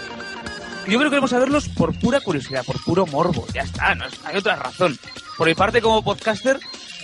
[0.90, 3.46] Yo creo que queremos saberlos por pura curiosidad, por puro morbo.
[3.55, 4.98] Ya está, no es- hay otra razón.
[5.38, 6.59] Por mi parte, como podcaster,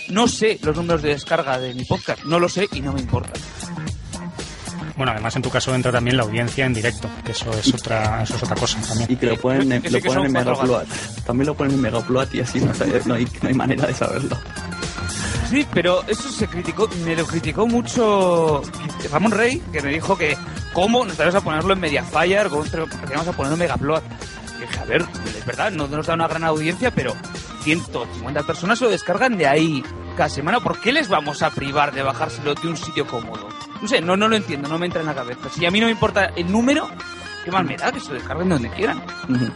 [0.09, 2.23] no sé los números de descarga de mi podcast.
[2.25, 3.31] No lo sé y no me importa.
[4.95, 8.23] Bueno, además en tu caso entra también la audiencia en directo, que eso es otra,
[8.23, 9.11] eso es otra cosa también.
[9.11, 10.85] Y que lo ponen en, lo ponen en Megaupload.
[11.25, 12.71] También lo ponen en Megaupload y así no,
[13.13, 14.37] hay, no hay manera de saberlo.
[15.49, 18.61] Sí, pero eso se criticó, me lo criticó mucho
[19.11, 20.37] Ramón Rey, que me dijo que
[20.73, 24.03] cómo nos vamos a ponerlo en Mediafire, cómo vamos a ponerlo en Megaplot.
[24.57, 27.15] Y dije, a ver, es verdad, no nos da una gran audiencia, pero
[27.61, 29.83] 150 personas lo descargan de ahí
[30.17, 30.59] cada semana.
[30.59, 33.47] ¿Por qué les vamos a privar de bajárselo de un sitio cómodo?
[33.81, 35.49] No sé, no, no lo entiendo, no me entra en la cabeza.
[35.49, 36.89] Si a mí no me importa el número,
[37.45, 39.01] ¿qué más me da que se lo descarguen donde quieran?
[39.29, 39.49] Ujú.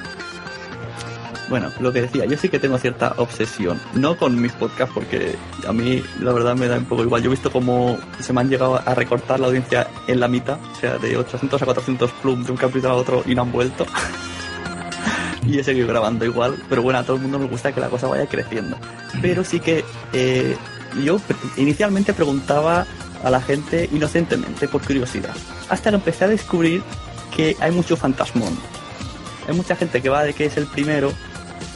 [1.51, 5.35] Bueno, lo que decía, yo sí que tengo cierta obsesión, no con mis podcasts, porque
[5.67, 7.21] a mí la verdad me da un poco igual.
[7.21, 10.57] Yo he visto cómo se me han llegado a recortar la audiencia en la mitad,
[10.71, 13.51] o sea, de 800 a 400 plum de un capítulo a otro y no han
[13.51, 13.85] vuelto.
[15.45, 17.89] y he seguido grabando igual, pero bueno, a todo el mundo nos gusta que la
[17.89, 18.77] cosa vaya creciendo.
[19.21, 19.83] Pero sí que
[20.13, 20.55] eh,
[21.03, 21.19] yo
[21.57, 22.85] inicialmente preguntaba
[23.25, 25.35] a la gente inocentemente, por curiosidad,
[25.67, 26.81] hasta que empecé a descubrir
[27.35, 28.57] que hay mucho fantasmón.
[29.49, 31.11] hay mucha gente que va de que es el primero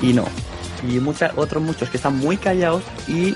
[0.01, 0.25] y no.
[0.87, 3.35] Y mucha, otros muchos que están muy callados y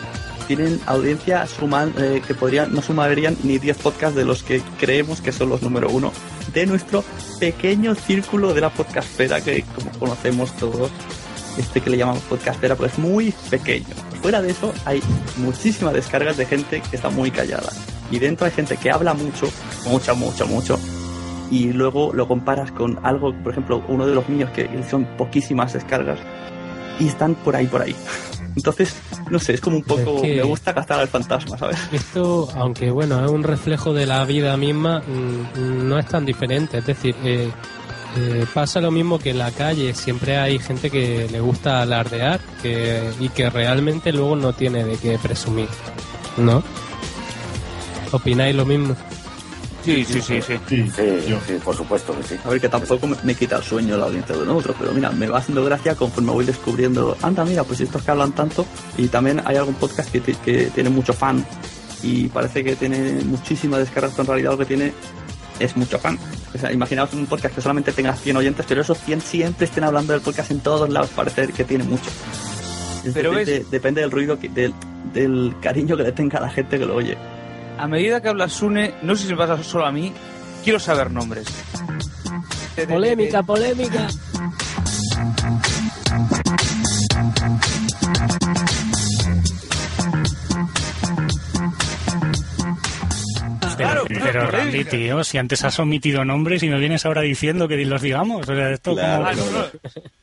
[0.50, 5.22] tienen audiencia suman, eh, que podrían, no sumarían ni 10 podcasts de los que creemos
[5.22, 6.12] que son los número uno
[6.54, 7.04] de nuestro
[7.40, 10.90] pequeño círculo de la podcastera que como conocemos todos
[11.58, 13.86] este que le llamamos podcastera pues es muy pequeño
[14.24, 15.04] fuera de eso hay
[15.38, 17.72] muchísimas descargas de gente que está muy callada
[18.10, 19.48] y dentro hay gente que habla mucho
[19.86, 20.80] mucho mucho mucho
[21.52, 25.74] y luego lo comparas con algo por ejemplo uno de los míos que son poquísimas
[25.74, 26.20] descargas
[27.00, 27.96] y están por ahí por ahí
[28.56, 28.96] entonces
[29.32, 32.50] no sé es como un poco Es que- me gusta gastar al fantasma sabes Esto,
[32.56, 36.80] aunque bueno, es un reflejo de la vida misma, mm, no es tan diferente.
[36.80, 37.50] Es decir, eh,
[38.18, 39.94] eh, pasa lo mismo que en la calle.
[39.94, 44.98] Siempre hay gente que le gusta alardear que, y que realmente luego no tiene de
[44.98, 45.68] qué presumir.
[46.38, 46.64] ¿No?
[48.12, 48.96] ¿Opináis lo mismo?
[49.84, 50.60] Sí, sí, sí, sí.
[50.96, 52.36] Sí, sí, por supuesto que sí.
[52.44, 54.92] A ver, que tampoco me, me quita el sueño la audiencia de uno otro, pero
[54.94, 58.66] mira, me va haciendo gracia conforme voy descubriendo, anda, mira, pues estos que hablan tanto,
[58.98, 61.46] y también hay algún podcast que, que tiene mucho fan,
[62.04, 64.94] y parece que tiene muchísimas descargas, pero en realidad lo que tiene
[65.60, 66.18] es mucho fan.
[66.54, 69.84] O sea, imaginaos un podcast que solamente tenga 100 oyentes, pero esos 100 siempre estén
[69.84, 72.10] hablando del podcast en todos lados, parece que tiene mucho.
[73.14, 73.32] Pero
[73.70, 74.74] depende, del ruido, que- del,
[75.14, 77.18] del cariño que le tenga a la gente que lo oye.
[77.80, 80.12] A medida que habla Sune, no sé si me pasa solo a mí,
[80.66, 81.48] quiero saber nombres.
[82.90, 84.08] Polémica, polémica.
[94.24, 98.02] Pero, Randy, tío, si antes has omitido nombres y me vienes ahora diciendo que los
[98.02, 98.48] digamos.
[98.50, 99.26] O sea, esto Claro.
[99.28, 99.52] Ah, como...
[99.52, 99.66] no, no.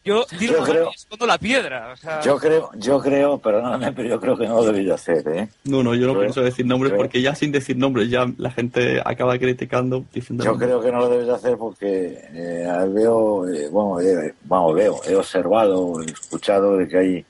[0.04, 1.92] Yo digo Yo creo- escondo la piedra.
[1.92, 4.94] O sea, Yo creo, yo creo, perdóname, pero yo creo que no lo debí de
[4.94, 5.48] hacer, ¿eh?
[5.64, 9.00] No, no, yo no pienso decir nombres porque ya sin decir nombres ya la gente
[9.04, 10.68] acaba criticando diciendo Yo nombres.
[10.68, 15.00] creo que no lo debes de hacer porque eh, veo, eh, bueno, eh, vamos, veo,
[15.08, 17.24] he observado, he escuchado de que hay,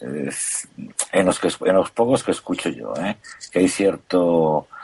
[0.00, 0.30] eh,
[1.12, 3.16] en, los que, en los pocos que escucho yo, ¿eh?
[3.52, 4.79] que hay cierto, eh,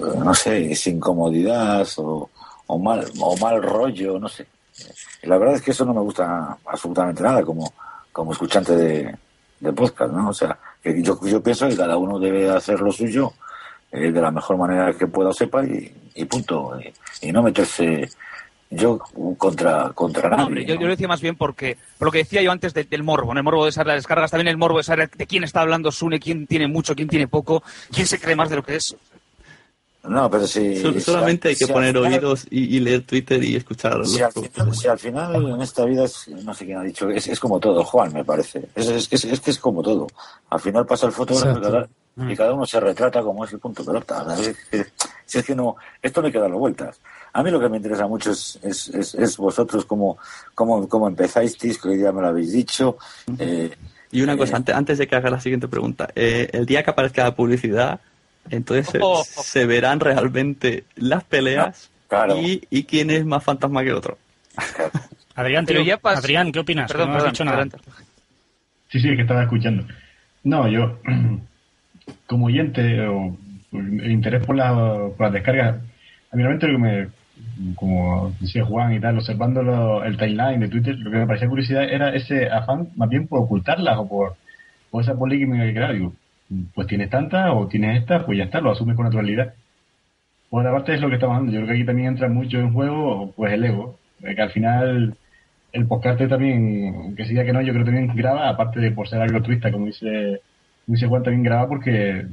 [0.00, 2.30] no sé, es incomodidad o,
[2.66, 4.46] o mal, o mal rollo, no sé.
[5.22, 7.72] La verdad es que eso no me gusta absolutamente nada como,
[8.12, 9.14] como escuchante de,
[9.60, 10.28] de podcast, ¿no?
[10.30, 13.32] O sea, que yo, yo pienso que cada uno debe hacer lo suyo
[13.90, 16.78] eh, de la mejor manera que pueda o sepa y, y punto.
[16.78, 18.08] Y, y no meterse
[18.68, 18.98] yo
[19.38, 20.66] contra, contra no, nadie.
[20.66, 20.80] yo, ¿no?
[20.80, 23.32] yo lo decía más bien porque, por lo que decía yo antes de- del morbo,
[23.32, 25.60] en el morbo de saber las descargas, también el morbo de saber de quién está
[25.62, 28.76] hablando Sune, quién tiene mucho, quién tiene poco, quién se cree más de lo que
[28.76, 28.94] es.
[30.08, 30.76] No, pero si...
[30.80, 33.56] Sol- si solamente al- hay que si poner final- oídos y, y leer Twitter y
[33.56, 36.82] escuchar Si al, final, si al final en esta vida es, no sé quién ha
[36.82, 38.68] dicho, es, es como todo, Juan, me parece.
[38.74, 40.06] Es, es, es, es que es como todo.
[40.50, 41.88] Al final pasa el fotógrafo y cada,
[42.32, 44.24] y cada uno se retrata como es el punto de pelota.
[44.24, 44.48] ¿sabes?
[44.48, 44.86] Es que-
[45.26, 47.00] Si es que no, esto no hay que darle vueltas.
[47.32, 50.16] A mí lo que me interesa mucho es, es, es, es vosotros cómo,
[50.54, 52.96] cómo, cómo empezáis, que hoy ya me lo habéis dicho.
[53.38, 53.70] Eh,
[54.12, 56.82] Y una eh, cosa, antes, antes de que haga la siguiente pregunta, eh, el día
[56.84, 58.00] que aparezca la publicidad,
[58.50, 59.22] entonces se- Oh.
[59.24, 62.36] se, verán realmente las peleas Claro.
[62.40, 64.18] y, y quién es más fantasma que otro.
[65.34, 66.90] Adrián, tío, ya Adrián, ¿qué opinas?
[66.90, 67.56] Perdón, no has perdón, dicho nada.
[67.58, 67.78] adelante.
[68.88, 69.84] Sí, sí, que estaba escuchando.
[70.44, 70.98] No, yo,
[72.26, 73.36] como oyente o
[73.70, 74.72] por el interés por, la,
[75.16, 75.76] por las descargas,
[76.32, 77.08] a mí realmente lo que me,
[77.74, 81.48] como decía Juan y tal, observando lo- el timeline de Twitter, lo que me parecía
[81.48, 84.36] curiosidad era ese afán más bien por ocultarlas o por,
[84.90, 85.92] por esa polémica que crear.
[85.92, 86.14] Digo,
[86.74, 89.54] pues tienes tanta o tienes esta, pues ya está, lo asumes con naturalidad.
[90.50, 91.52] Por otra parte es lo que estamos hablando.
[91.52, 94.50] Yo creo que aquí también entra mucho en juego pues el ego, de que al
[94.50, 95.16] final
[95.72, 99.08] el podcast también, que siga que no, yo creo que también graba, aparte de por
[99.08, 100.40] ser algo altruista, como dice,
[100.86, 102.26] como dice Juan, también graba porque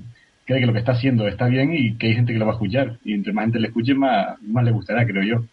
[0.46, 2.52] cree que lo que está haciendo está bien y que hay gente que lo va
[2.52, 2.98] a escuchar.
[3.04, 5.44] Y entre más gente le escuche, más, más le gustará, creo yo.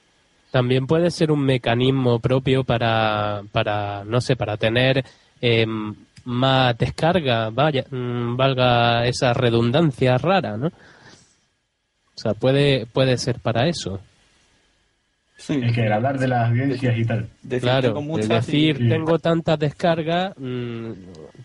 [0.50, 5.04] También puede ser un mecanismo propio para, para no sé, para tener
[5.40, 5.66] eh,
[6.24, 10.66] más descarga, vaya, mm, valga esa redundancia rara, ¿no?
[10.68, 14.00] O sea, puede, puede ser para eso.
[15.48, 17.28] Es que el hablar de las audiencias y tal.
[17.42, 20.90] Decir, claro, tengo muchas decir tengo tantas descargas mm,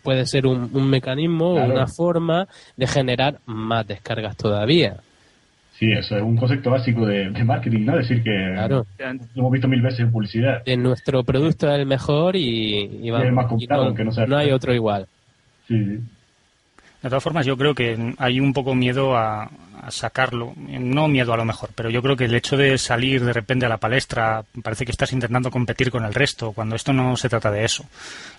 [0.03, 1.73] puede ser un, un mecanismo, Claro.
[1.73, 4.97] una forma de generar más descargas todavía.
[5.77, 7.97] Sí, eso es un concepto básico de, de marketing, ¿no?
[7.97, 8.85] Decir que Claro.
[8.97, 10.63] lo hemos visto mil veces en publicidad.
[10.63, 14.05] De nuestro producto es el mejor y, y vamos, el más y comprado, no, aunque
[14.05, 15.05] no sea- no hay otro igual.
[15.67, 15.99] Sí, sí.
[17.03, 19.49] De todas formas, yo creo que hay un poco miedo a,
[19.85, 20.53] a sacarlo.
[20.57, 23.65] No miedo a lo mejor, pero yo creo que el hecho de salir de repente
[23.65, 27.29] a la palestra parece que estás intentando competir con el resto, cuando esto no se
[27.29, 27.85] trata de eso.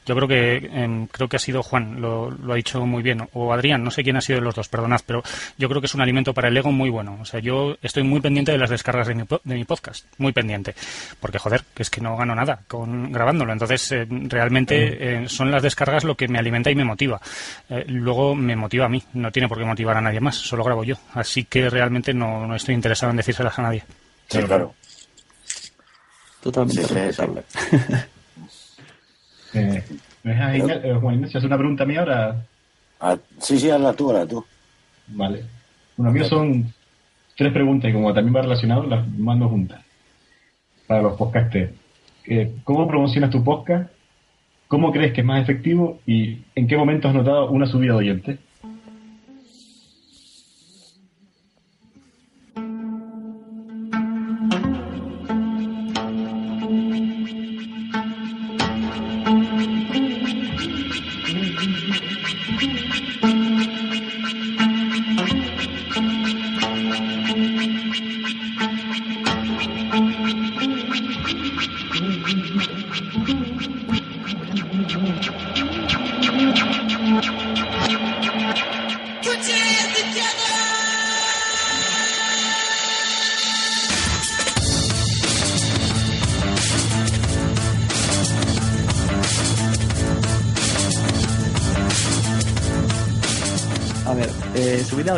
[0.07, 3.29] Yo creo que em, creo que ha sido Juan, lo, lo ha dicho muy bien,
[3.33, 5.23] o Adrián, no sé quién ha sido de los dos, perdonad, pero
[5.59, 7.19] yo creo que es un alimento para el ego muy bueno.
[7.21, 10.05] O sea, yo estoy muy pendiente de las descargas de mi, po- de mi podcast,
[10.19, 10.75] muy pendiente,
[11.21, 13.53] porque joder, que es que no gano nada con grabándolo.
[13.53, 17.21] Entonces, eh, realmente eh, son las descargas lo que me alimenta y me motiva.
[17.69, 20.63] Eh, luego me motiva a mí, no tiene por qué motivar a nadie más, solo
[20.65, 20.97] grabo yo.
[21.15, 23.85] Así que realmente no, no estoy interesado en decírselas a nadie.
[24.29, 24.75] Sí, claro.
[26.43, 27.01] Totalmente Sí, sí, sí.
[27.01, 27.43] respetable.
[29.55, 29.83] Eh,
[30.23, 32.45] ¿me dejas, Igna- eh, Juan Ignacio, hacer una pregunta a mí ahora?
[33.01, 34.45] Ah, sí, sí, hazla tú, hazla tú.
[35.09, 35.45] Vale.
[35.97, 36.75] Bueno, mío son
[37.37, 39.83] tres preguntas y como también va relacionado, las mando juntas.
[40.87, 41.73] Para los podcasters.
[42.27, 43.91] Eh, ¿Cómo promocionas tu podcast?
[44.69, 46.01] ¿Cómo crees que es más efectivo?
[46.07, 48.39] ¿Y en qué momento has notado una subida de oyentes?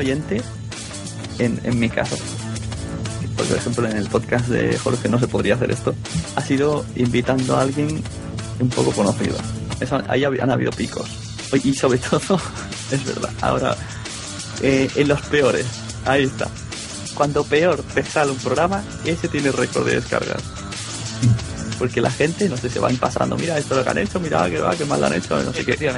[0.08, 0.40] Oyente,
[1.38, 2.16] en, en mi caso,
[3.36, 5.94] por ejemplo en el podcast de Jorge no se podría hacer esto,
[6.34, 8.02] ha sido invitando a alguien
[8.58, 9.36] un poco conocido.
[10.08, 11.08] Ahí han habido picos.
[11.62, 12.40] Y sobre todo,
[12.90, 13.76] es verdad, ahora,
[14.62, 15.66] eh, en los peores,
[16.06, 16.48] ahí está.
[17.14, 20.42] Cuando peor te sale un programa, ese tiene récord de descargas.
[21.78, 24.48] Porque la gente, no sé, se van pasando, mira esto lo que han hecho, mira
[24.50, 25.92] que va, que mal lo han hecho, no sé qué.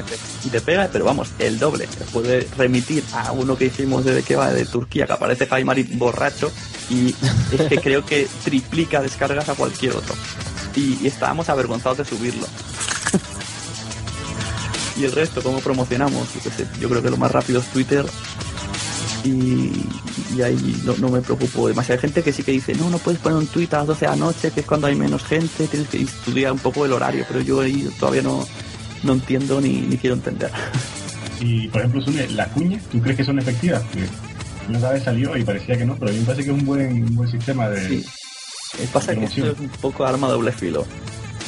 [0.45, 1.87] Y te pega, pero vamos, el doble.
[1.87, 5.85] Te puede remitir a uno que hicimos desde que va de Turquía, que aparece Jaimari
[5.85, 6.53] borracho,
[6.91, 7.15] y
[7.53, 10.15] es que creo que triplica descargas a cualquier otro.
[10.77, 12.47] Y, y estábamos avergonzados de subirlo.
[14.97, 16.29] y el resto, ¿cómo promocionamos?
[16.79, 18.05] Yo creo que lo más rápido es Twitter.
[19.25, 19.87] Y,
[20.35, 21.99] y ahí no, no me preocupo demasiado.
[21.99, 24.05] Hay gente que sí que dice, no, no puedes poner un tweet a las 12
[24.05, 26.93] de la noche, que es cuando hay menos gente, tienes que estudiar un poco el
[26.93, 28.47] horario, pero yo ahí todavía no,
[29.03, 30.51] no entiendo ni, ni quiero entender.
[31.41, 33.83] Y, por ejemplo, Sune, las cuñas, ¿tú crees que son efectivas?
[34.69, 36.65] Una vez salió y parecía que no, pero a mí me parece que es un
[36.65, 37.89] buen, un buen sistema de...
[37.89, 38.07] Sí.
[38.79, 40.87] Eh, pasa que esto es un poco arma doble filo.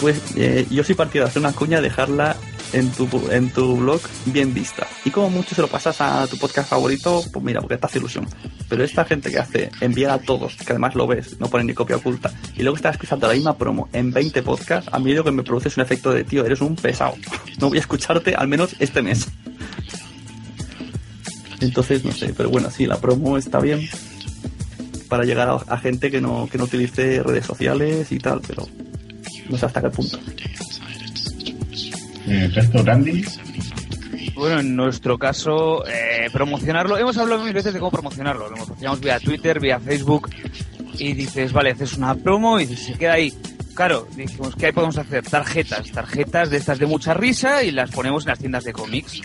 [0.01, 2.37] Pues eh, yo soy partidario de hacer una cuña, dejarla
[2.73, 4.87] en tu, en tu blog bien vista.
[5.05, 7.99] Y como mucho se lo pasas a tu podcast favorito, pues mira, porque te hace
[7.99, 8.27] ilusión.
[8.69, 11.75] Pero esta gente que hace enviar a todos, que además lo ves, no ponen ni
[11.75, 15.25] copia oculta, y luego estás escuchando la misma promo en 20 podcasts, a mí lo
[15.25, 17.15] que me produce es un efecto de tío, eres un pesado.
[17.59, 19.29] No voy a escucharte al menos este mes.
[21.61, 23.89] Entonces, no sé, pero bueno, sí, la promo está bien
[25.09, 28.67] para llegar a, a gente que no, que no utilice redes sociales y tal, pero
[29.49, 30.19] no sé hasta qué punto.
[32.27, 33.25] Eh, resto, Randy,
[34.35, 36.97] Bueno, en nuestro caso, eh, promocionarlo.
[36.97, 38.49] Hemos hablado mil veces de cómo promocionarlo.
[38.49, 40.31] Lo promocionamos vía Twitter, vía Facebook.
[40.99, 43.33] Y dices, vale, haces una promo y se queda ahí.
[43.75, 45.25] Claro, dijimos, ¿qué podemos hacer?
[45.25, 49.21] Tarjetas, tarjetas de estas de mucha risa y las ponemos en las tiendas de cómics.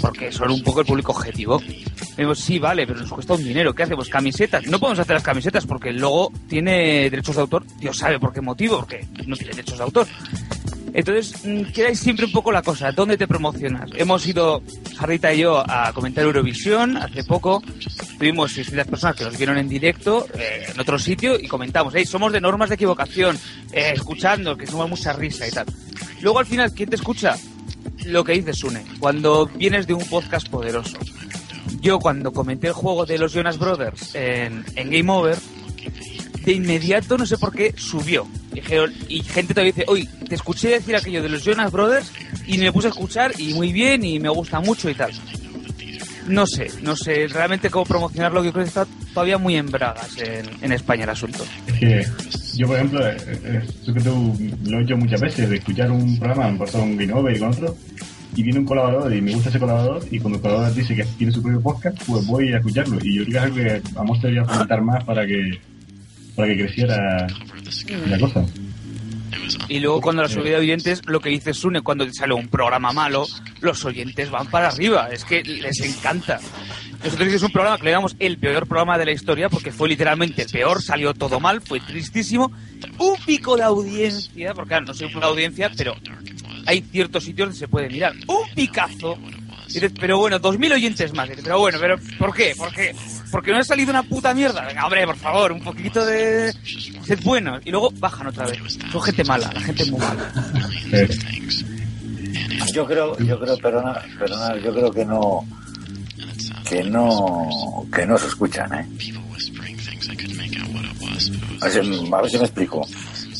[0.00, 1.58] Porque son un poco el público objetivo.
[1.60, 3.74] Dijimos, sí, vale, pero nos cuesta un dinero.
[3.74, 4.08] ¿Qué hacemos?
[4.08, 4.66] ¿Camisetas?
[4.66, 7.64] No podemos hacer las camisetas porque el logo tiene derechos de autor.
[7.78, 10.06] Dios sabe por qué motivo, porque no tiene derechos de autor.
[10.92, 13.90] Entonces, mm, quedáis siempre un poco la cosa, ¿dónde te promocionas?
[13.94, 14.62] Hemos ido,
[14.96, 17.62] Jarrita y yo, a comentar Eurovisión hace poco.
[18.18, 22.04] Tuvimos 600 personas que nos vieron en directo eh, en otro sitio y comentamos, hey,
[22.04, 23.38] somos de normas de equivocación,
[23.72, 25.66] eh, escuchando, que somos mucha risa y tal.
[26.20, 27.36] Luego al final, ¿quién te escucha?
[28.06, 30.98] Lo que dices, Sune, cuando vienes de un podcast poderoso.
[31.80, 35.38] Yo cuando comenté el juego de los Jonas Brothers en, en Game Over,
[36.44, 38.26] de inmediato, no sé por qué, subió.
[38.52, 42.10] Dijeron, y gente todavía dice, oye, te escuché decir aquello de los Jonas Brothers
[42.46, 45.12] y me puse a escuchar y muy bien y me gusta mucho y tal.
[46.26, 50.16] No sé, no sé realmente cómo promocionarlo, yo creo que está todavía muy en bragas
[50.18, 51.44] en, en España el asunto.
[51.66, 52.06] es que
[52.56, 53.62] yo, por ejemplo, eh, eh,
[54.64, 57.48] lo he hecho muchas veces, de escuchar un programa, me pasó un Over y con
[57.48, 57.76] otro,
[58.36, 61.04] y viene un colaborador y me gusta ese colaborador, y cuando el colaborador dice que
[61.16, 62.98] tiene su propio podcast, pues voy a escucharlo.
[63.02, 65.58] Y yo creo que es algo que vamos a fomentar más para que,
[66.34, 67.26] para que creciera
[68.06, 68.44] la cosa.
[69.68, 72.92] Y luego cuando la subida de oyentes, lo que dice Sune, cuando sale un programa
[72.92, 73.26] malo,
[73.60, 75.08] los oyentes van para arriba.
[75.10, 76.40] Es que les encanta.
[77.02, 79.88] Nosotros hicimos un programa que le llamamos el peor programa de la historia porque fue
[79.88, 82.52] literalmente el peor, salió todo mal, fue tristísimo.
[82.98, 85.96] Un pico de audiencia, porque claro, no soy una audiencia, pero
[86.66, 88.14] hay ciertos sitios donde se puede mirar.
[88.26, 89.18] Un picazo.
[89.68, 91.26] Y dices, pero bueno, dos mil oyentes más.
[91.26, 92.54] Y dices, pero bueno, pero ¿por qué?
[92.56, 92.94] ¿Por qué?
[93.30, 94.64] Porque no ha salido una puta mierda.
[94.66, 96.52] Venga, hombre, por favor, un poquito de...
[97.04, 97.60] Sed buenos.
[97.64, 98.58] Y luego bajan otra vez.
[98.90, 100.32] Son gente mala, la gente es muy mala.
[102.72, 105.44] Yo creo, yo creo, perdona, perdona, yo creo que no,
[106.68, 108.86] que no, que no se escuchan, ¿eh?
[111.60, 112.86] A ver, si- me explico.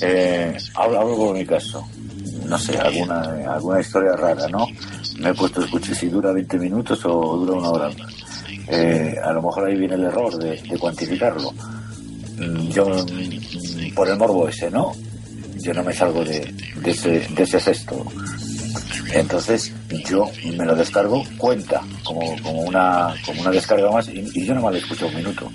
[0.02, 1.86] Eh, hablo, hablo por mi caso.
[2.46, 3.20] No sé, alguna,
[3.52, 4.66] alguna historia rara, ¿no?
[5.18, 7.90] Me he puesto a escuchar si dura 20 minutos o dura una hora.
[8.70, 11.52] Eh, a lo mejor ahí viene el error de, cuantificarlo.
[12.38, 14.92] Mm, Yo, mm, por el morbo ese, ¿no?
[15.56, 18.06] Yo no me salgo de, de ese, de ese sexto.
[19.12, 19.72] Entonces
[20.08, 24.62] yo me lo descargo, cuenta como, como, una, como una descarga más y, yo no
[24.62, 25.50] me lo escucho un minuto.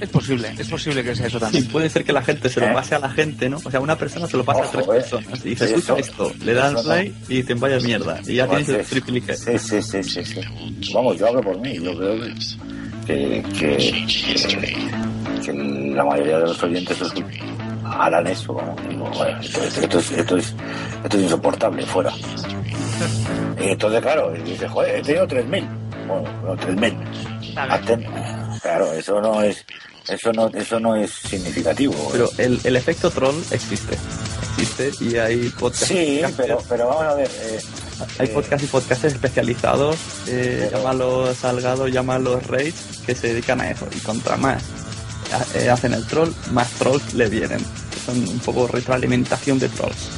[0.00, 1.66] Es posible, es posible que sea eso Sí, también.
[1.68, 2.72] puede ser que la gente se lo ¿Eh?
[2.72, 3.58] pase a la gente, ¿no?
[3.64, 4.88] O sea, una persona se lo pasa a tres eh.
[4.88, 8.20] personas y dice, Sí, escucha esto, le dan play y dicen, vaya mierda.
[8.26, 9.36] Y ya tienes el triplique.
[9.36, 10.40] Sí, sí, sí, sí, sí.
[10.94, 11.74] Vamos, yo hablo por mí.
[11.80, 12.32] Yo creo que,
[13.06, 15.52] que, que, que
[15.94, 16.96] la mayoría de los oyentes
[17.84, 18.54] harán eso.
[18.54, 18.76] Vamos.
[18.88, 20.54] Digo, bueno, esto, esto- esto es, esto, es,
[21.04, 22.12] esto es insoportable, fuera.
[23.60, 25.66] Y entonces, claro, dice, joder, he tenido 3.000.
[26.06, 26.94] Bueno, no, 3.000.
[28.62, 29.64] Claro, eso no es
[30.08, 31.94] eso no eso no es significativo.
[32.12, 33.96] Pero el, el efecto troll existe.
[34.58, 35.86] Existe y hay podcasts.
[35.88, 37.30] Sí, pero, pero vamos a ver.
[37.42, 37.60] eh,
[38.18, 39.96] Hay podcasts y podcasts especializados,
[40.26, 42.72] eh, Pero- llámalos Salgado, llámalos Rage,
[43.06, 43.86] que se dedican a eso.
[43.94, 44.62] Y contra más
[45.54, 47.64] eh, hacen el troll, más trolls le vienen.
[48.06, 50.08] Son un poco retroalimentación de trolls.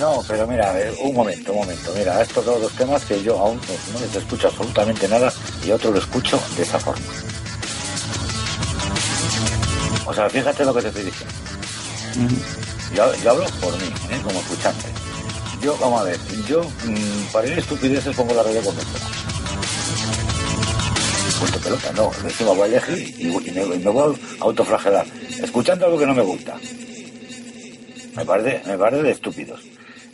[0.00, 1.92] No, pero mira, eh, un momento, un momento.
[1.96, 3.60] Mira, has tocado dos temas que yo aún
[3.92, 5.32] no les escucho absolutamente nada
[5.64, 7.04] y otro lo escucho de esa forma.
[10.12, 11.34] O sea, fíjate lo que te estoy diciendo.
[12.94, 14.20] Yo, yo hablo por mí, ¿eh?
[14.22, 14.84] como escuchante.
[15.62, 19.10] Yo, vamos a ver, yo mm, para ir a estupideces pongo la radio convencional.
[21.40, 25.06] Punto pelota, no, encima voy a elegir y, y me, y me voy a autoflagelar,
[25.42, 26.56] escuchando algo que no me gusta.
[28.14, 29.62] Me parece, me parece de estúpidos.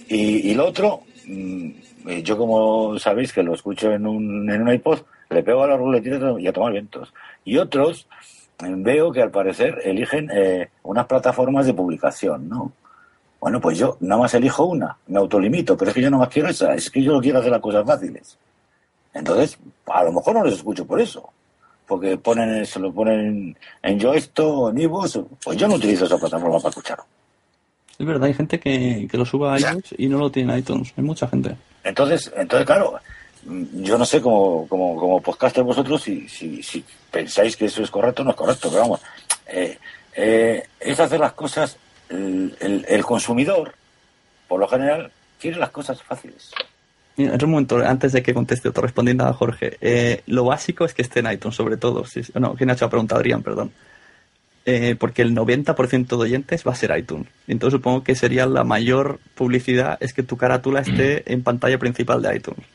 [0.09, 1.71] Y, y lo otro, mm,
[2.07, 5.67] eh, yo como sabéis que lo escucho en un, en un iPod, le pego a
[5.67, 7.13] la ruletita y a tomar vientos.
[7.45, 8.07] Y otros,
[8.59, 12.73] veo que al parecer eligen eh, unas plataformas de publicación, ¿no?
[13.41, 16.29] Bueno, pues yo nada más elijo una, me autolimito, pero es que yo no más
[16.29, 18.37] quiero esa, es que yo no quiero hacer las cosas fáciles.
[19.15, 21.31] Entonces, a lo mejor no les escucho por eso,
[21.87, 26.19] porque ponen, se lo ponen en yo esto, en iVoox, pues yo no utilizo esa
[26.19, 26.99] plataforma para escuchar.
[27.97, 30.59] Es verdad, hay gente que, que lo sube a iTunes y no lo tiene en
[30.61, 30.93] iTunes.
[30.97, 31.57] Hay mucha gente.
[31.83, 32.99] Entonces, entonces claro,
[33.73, 37.91] yo no sé como, como, como podcaster vosotros si, si, si pensáis que eso es
[37.91, 39.01] correcto o no es correcto, pero vamos,
[39.47, 39.79] eh,
[40.15, 41.77] eh, es hacer las cosas,
[42.09, 43.75] el, el, consumidor,
[44.47, 46.51] por lo general, quiere las cosas fáciles.
[47.17, 50.95] En un momento, antes de que conteste otro, respondiendo a Jorge, eh, lo básico es
[50.95, 52.05] que esté en iTunes, sobre todo.
[52.05, 53.17] Si, no, ¿quién ha hecho la pregunta?
[53.17, 53.73] Adrián, perdón.
[54.65, 57.27] Eh, porque el 90% de oyentes va a ser iTunes.
[57.49, 62.23] Entonces supongo que sería la mayor publicidad es que tu carátula esté en pantalla principal
[62.23, 62.67] de iTunes.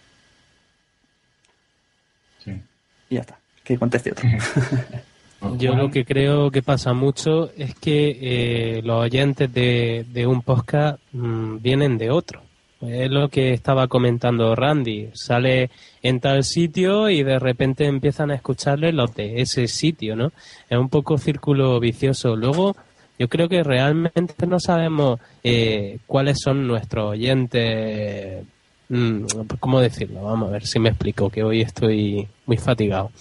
[3.14, 3.39] Y ya está.
[3.64, 4.28] Que conteste otro.
[5.57, 10.41] Yo lo que creo que pasa mucho es que eh, los oyentes de, de un
[10.41, 12.41] podcast mm, vienen de otro.
[12.82, 15.09] Es lo que estaba comentando Randy.
[15.14, 15.70] Sale
[16.01, 20.32] en tal sitio y de repente empiezan a escucharle los de ese sitio, ¿no?
[20.70, 22.36] Es un poco círculo vicioso.
[22.36, 22.76] Luego,
[23.20, 28.45] yo creo que realmente no sabemos eh, cuáles son nuestros oyentes.
[28.94, 29.26] Mm,
[29.60, 30.24] ¿Cómo decirlo?
[30.24, 33.12] Vamos a ver si me explico, que hoy estoy muy fatigado.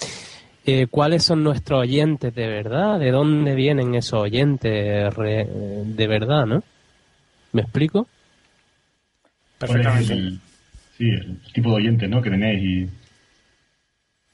[0.65, 3.01] Eh, ¿Cuáles son nuestros oyentes de verdad?
[3.01, 6.63] ¿De dónde vienen esos oyentes re- de verdad, no?
[7.53, 8.07] ¿Me explico?
[9.59, 10.13] Perfectamente.
[10.13, 10.41] El,
[10.97, 12.23] sí, el tipo de oyente ¿no?
[12.23, 12.89] que tenéis y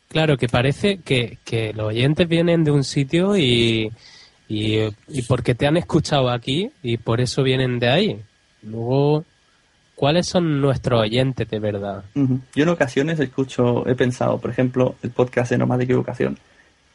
[0.08, 3.90] Claro, que parece que, que los oyentes vienen de un sitio y,
[4.48, 4.78] y,
[5.08, 8.20] y porque te han escuchado aquí y por eso vienen de ahí.
[8.62, 9.24] Luego,
[9.98, 12.04] ¿cuáles son nuestros oyentes de verdad?
[12.14, 12.38] Ujú.
[12.54, 16.38] Yo en ocasiones escucho, he pensado, por ejemplo, el podcast de Normas de Equivocación,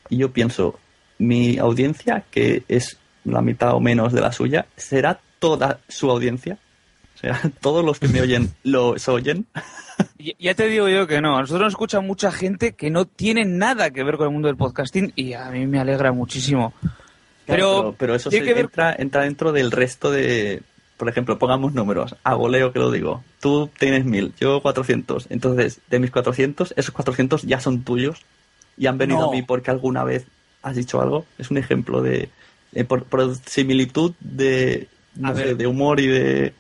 [0.10, 0.80] y yo pienso,
[1.18, 6.58] mi audiencia, que es la mitad o menos de la suya, ¿será toda su audiencia?
[7.16, 9.46] O sea, todos los que me oyen los oyen.
[10.18, 11.38] Y- Ya te digo yo que no.
[11.38, 14.48] A nosotros nos escucha mucha gente que no tiene nada que ver con el mundo
[14.48, 16.74] del podcasting y a mí me alegra muchísimo.
[16.82, 16.96] Claro,
[17.46, 20.62] Pero, pero, pero eso se que ver entra, entra dentro del resto de,
[20.98, 25.82] por ejemplo, pongamos números, a voleo que lo digo, tú tienes 1000, yo 400, entonces
[25.90, 28.22] de mis 400, esos 400 ya son tuyos
[28.78, 29.30] y han venido No.
[29.30, 30.26] a mí porque alguna vez
[30.62, 31.26] has dicho algo.
[31.38, 32.30] Es un ejemplo de,
[32.72, 35.58] de por, por similitud de, no sé, ver.
[35.58, 36.54] de humor y de...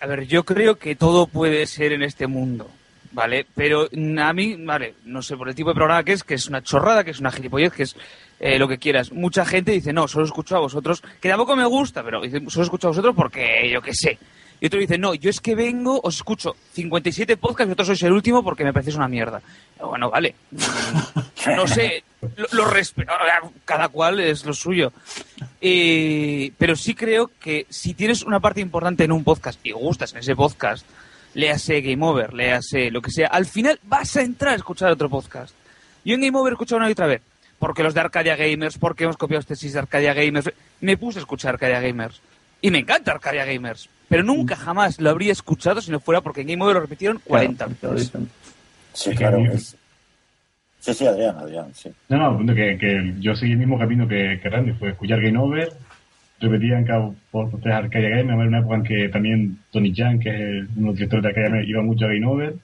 [0.00, 2.70] A ver, yo creo que todo puede ser en este mundo,
[3.12, 3.46] ¿vale?
[3.54, 6.34] Pero mm, a mí, vale, no sé, por el tipo de programa que es, que
[6.34, 7.96] es una chorrada, que es una gilipollez, que es
[8.40, 9.12] eh, lo que quieras.
[9.12, 12.64] Mucha gente dice, no, solo escucho a vosotros, que tampoco me gusta, pero dice, solo
[12.64, 14.18] escucho a vosotros porque yo qué sé.
[14.62, 18.02] Y otro dice, no, yo es que vengo, os escucho 57 podcasts y vosotros sois
[18.02, 19.40] el último porque me parecéis una mierda.
[19.80, 20.34] Bueno, vale.
[21.56, 22.04] No sé,
[22.36, 23.06] lo, lo respe-
[23.64, 24.92] cada cual es lo suyo.
[25.62, 30.12] Eh, pero sí creo que si tienes una parte importante en un podcast y gustas
[30.12, 30.86] en ese podcast,
[31.34, 35.08] léase Game Over, léase lo que sea, al final vas a entrar a escuchar otro
[35.08, 35.54] podcast.
[36.04, 37.22] Yo en Game Over he escuchado una y otra vez,
[37.60, 40.50] porque los de Arcadia Gamers, porque hemos copiado tesis de Arcadia Gamers,
[40.80, 42.20] me puse a escuchar Arcadia Gamers.
[42.60, 46.40] Y me encanta Arcadia Gamers, pero nunca jamás lo habría escuchado si no fuera porque
[46.40, 48.12] en Game Over lo repitieron 40 veces.
[48.92, 49.38] Sí, claro.
[49.52, 49.76] es-
[50.80, 51.90] Sí, sí, Adrián, Adrián, sí.
[52.08, 55.20] No, no, punto que, que yo seguí el mismo camino que, que Randy, fue escuchar
[55.20, 55.70] Game Over,
[56.40, 60.30] repetía en cada podcast Arcadia Game, había una época en que también Tony Chan, que
[60.30, 62.54] es el- uno de los directores de Arcadia Game, iba mucho a Game Over,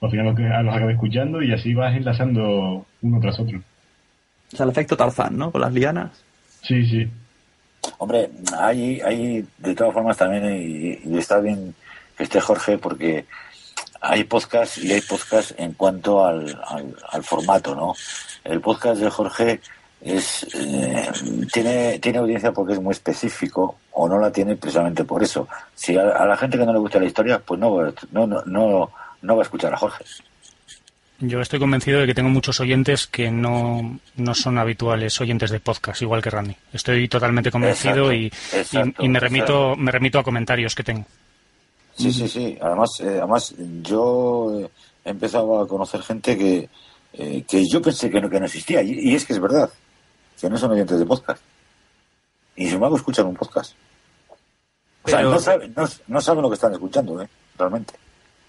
[0.00, 3.60] al final los acabé escuchando y así vas enlazando uno tras otro.
[4.54, 5.50] O sea, el efecto Tarzán, ¿no?
[5.50, 6.10] Con las lianas.
[6.62, 7.10] Sí, sí.
[7.98, 11.74] Hombre, hay, hay de todas formas también, y, y está bien
[12.16, 13.26] que esté Jorge, porque
[14.00, 17.94] hay podcast y hay podcast en cuanto al, al, al formato, ¿no?
[18.44, 19.60] El podcast de Jorge
[20.00, 21.10] es eh,
[21.52, 25.48] tiene, tiene audiencia porque es muy específico o no la tiene precisamente por eso.
[25.74, 28.90] Si a, a la gente que no le gusta la historia, pues no, no, no,
[29.22, 30.04] no va a escuchar a Jorge.
[31.20, 35.60] Yo estoy convencido de que tengo muchos oyentes que no, no son habituales oyentes de
[35.60, 36.56] podcast, igual que Randy.
[36.72, 39.20] Estoy totalmente convencido Exacto, y, y- exacto, y me exacto.
[39.20, 41.06] remito me remito a comentarios que tengo.
[41.96, 42.58] Sí, sí, sí.
[42.60, 44.68] Además, eh, además yo
[45.04, 46.68] he empezado a conocer gente que,
[47.12, 48.82] eh, que yo pensé que no, que no existía.
[48.82, 49.70] Y, y es que es verdad.
[50.40, 51.40] Que no son oyentes de podcast.
[52.56, 53.74] Y sin embargo escuchan un podcast.
[55.04, 57.28] O sea, no saben, no, no saben lo que están escuchando, ¿eh?
[57.56, 57.94] Realmente.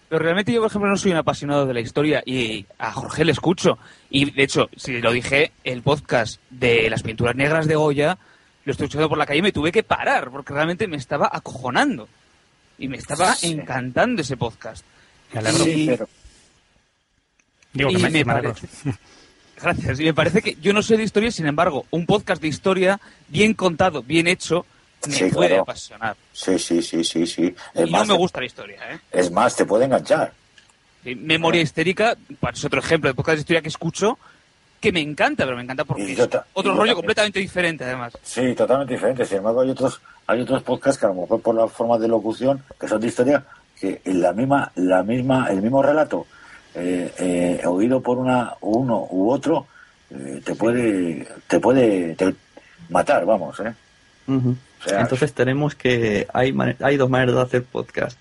[0.10, 3.26] Pero realmente yo, por ejemplo, no soy un apasionado de la historia y a Jorge
[3.26, 3.78] le escucho.
[4.10, 8.18] Y de hecho, si lo dije, el podcast de las pinturas negras de Goya
[8.66, 11.30] lo estoy escuchando por la calle y me tuve que parar porque realmente me estaba
[11.32, 12.08] acojonando.
[12.78, 13.52] Y me estaba Sí.
[13.54, 14.86] encantando ese podcast.
[15.34, 15.64] Me alegro.
[15.64, 16.10] Sí, pero-
[17.74, 18.68] Digo que Y me, me parece-
[19.62, 20.00] Gracias.
[20.00, 23.00] Y me parece que yo no sé de historia, sin embargo, un podcast de historia
[23.30, 24.66] bien contado, bien hecho,
[25.08, 25.64] me Sí, puede claro.
[25.64, 26.16] apasionar.
[26.34, 27.56] Sí, sí, sí, sí, sí.
[27.74, 29.00] Es Y no más, me gusta la historia, ¿eh?
[29.12, 30.32] es más, te puede enganchar.
[31.04, 34.18] Sí, Memoria histérica, pues, es otro ejemplo de podcast de historia que escucho
[34.82, 36.96] que me encanta, pero me encanta porque es otro rollo también.
[36.96, 38.18] completamente diferente, además.
[38.24, 39.26] Sí, totalmente diferente.
[39.26, 42.08] Sin embargo, hay otros, hay otros podcasts que a lo mejor por la forma de
[42.08, 43.44] locución, que son de historia,
[43.80, 46.28] que en la misma, la misma, el mismo relato,
[46.76, 49.66] eh, eh, oído por una, uno u otro,
[50.12, 52.36] eh, te puede, te puede te-
[52.90, 53.74] matar, vamos, ¿eh?
[54.90, 56.28] Sea, Entonces tenemos que...
[56.34, 58.18] Hay, mane- hay dos maneras de hacer podcast.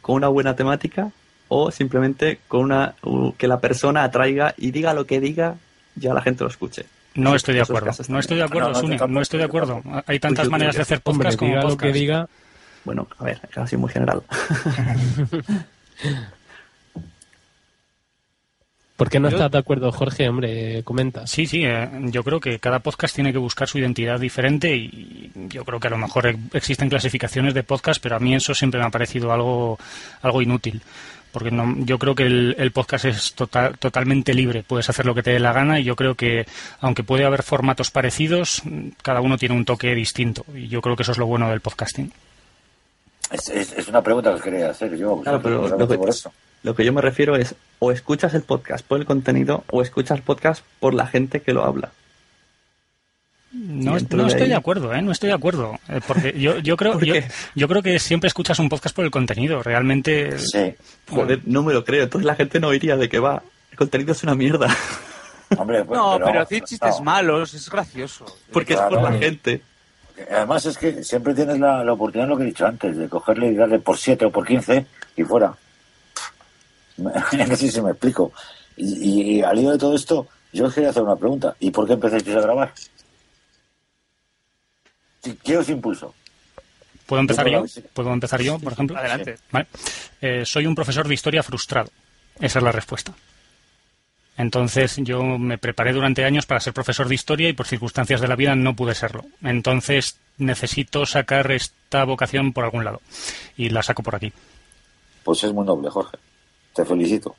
[0.00, 1.10] Con una buena temática
[1.48, 2.94] o simplemente con una...
[3.38, 5.56] que la persona atraiga y diga lo que diga,
[5.96, 6.84] ya la gente lo escuche.
[7.14, 7.90] No estoy de acuerdo.
[8.08, 8.94] No estoy de acuerdo, No, no, Sune.
[8.94, 9.82] yo tampoco, No estoy de acuerdo.
[10.06, 11.92] Hay tantas maneras de hacer Hombre, podcast como diga lo podcast.
[11.92, 12.28] que diga.
[12.84, 14.22] Bueno, a ver, casi muy general.
[18.96, 20.28] ¿Por qué no Yo- estás de acuerdo, Jorge?
[20.28, 21.26] Hombre, comenta.
[21.26, 25.32] Sí, sí, eh, yo creo que cada podcast tiene que buscar su identidad diferente y
[25.48, 28.78] yo creo que a lo mejor existen clasificaciones de podcast, pero a mí eso siempre
[28.78, 29.78] me ha parecido algo,
[30.22, 30.80] algo inútil.
[31.32, 35.16] Porque no, yo creo que el, el podcast es total, totalmente libre, puedes hacer lo
[35.16, 36.46] que te dé la gana y yo creo que,
[36.78, 38.62] aunque puede haber formatos parecidos,
[39.02, 41.60] cada uno tiene un toque distinto y yo creo que eso es lo bueno del
[41.60, 42.12] podcasting.
[43.32, 45.20] es, es, es una pregunta que os quería hacer yo.
[45.22, 46.32] Claro, pero que- por eso.
[46.64, 50.18] Lo que yo me refiero es o escuchas el podcast por el contenido o escuchas
[50.18, 51.92] el podcast por la gente que lo habla.
[53.52, 55.02] No, estoy de acuerdo, ¿eh?
[55.02, 55.78] No estoy de acuerdo.
[55.88, 57.14] Eh, Porque yo, yo creo ¿Por yo,
[57.54, 59.62] yo creo que siempre escuchas un podcast por el contenido.
[59.62, 60.74] Realmente Sí.
[61.08, 62.02] Joder, no me lo creo.
[62.02, 63.42] Entonces la gente no oiría de qué va.
[63.70, 64.74] El contenido es una mierda.
[65.58, 67.04] Hombre, pues, No, pero, decir chistes no.
[67.04, 68.24] malos es gracioso.
[68.50, 69.60] Porque es por la gente.
[70.30, 73.48] Además es que siempre tienes la, la oportunidad, lo que he dicho antes, de cogerle
[73.48, 74.86] y darle por 7 o por 15
[75.16, 75.52] y fuera.
[77.48, 78.32] no sé si me explico.
[78.76, 81.54] Y, y- y al hilo de todo esto, yo os quería hacer una pregunta.
[81.60, 82.72] ¿Y por qué empezasteis a grabar?
[85.22, 86.14] ¿Qué- ¿Qué os impulsó?
[87.06, 87.64] ¿Puedo empezar Yo.
[87.92, 88.96] ¿Puedo empezar yo, por ejemplo?
[88.96, 89.36] Adelante.
[89.50, 89.66] Vale.
[90.20, 91.90] Eh, soy un profesor de historia frustrado.
[92.40, 93.12] Esa es la respuesta.
[94.36, 98.26] Entonces yo me preparé durante años para ser profesor de historia y por circunstancias de
[98.26, 99.24] la vida no pude serlo.
[99.42, 103.00] Entonces necesito sacar esta vocación por algún lado
[103.56, 104.32] y la saco por aquí.
[105.22, 106.16] Pues es muy noble, Jorge.
[106.74, 107.36] Te felicito.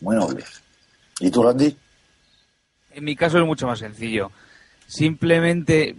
[0.00, 0.44] Muy noble.
[1.20, 1.76] ¿Y tú, Randy?
[2.92, 4.30] En mi caso es mucho más sencillo.
[4.86, 5.96] Simplemente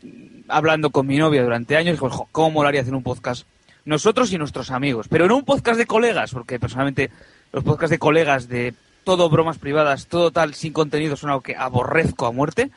[0.48, 3.46] hablando con mi novia durante años, "Jo, ¿cómo molaría hacer un podcast?
[3.84, 7.12] Nosotros y nuestros amigos, pero no un podcast de colegas, porque personalmente
[7.52, 8.74] los podcasts de colegas de
[9.04, 12.72] todo bromas privadas, todo tal, sin contenido, son algo que aborrezco a muerte.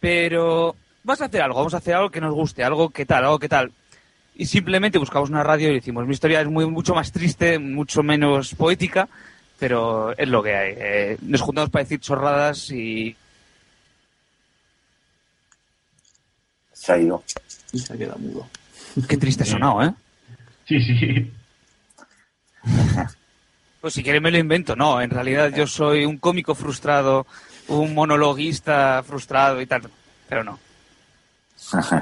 [0.00, 3.24] Pero vas a hacer algo, vamos a hacer algo que nos guste, algo que tal,
[3.24, 3.72] algo que tal.
[4.34, 8.02] Y simplemente buscamos una radio y decimos, mi historia es muy, mucho más triste, mucho
[8.02, 9.08] menos poética,
[9.58, 10.74] pero es lo que hay.
[10.76, 13.16] Eh, nos juntamos para decir chorradas y
[16.84, 17.24] Se ha ido.
[17.72, 18.46] Y se ha quedado mudo.
[19.08, 19.94] Qué triste ha sonado, ¿eh?
[20.68, 21.32] Sí, sí.
[23.80, 24.74] Pues si quieres me lo invento.
[24.74, 27.26] No, en realidad yo soy un cómico frustrado,
[27.68, 29.82] un monologuista frustrado y tal.
[30.26, 30.58] Pero no.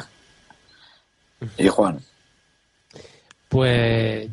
[1.59, 2.01] ¿Y Juan?
[3.53, 4.31] Pues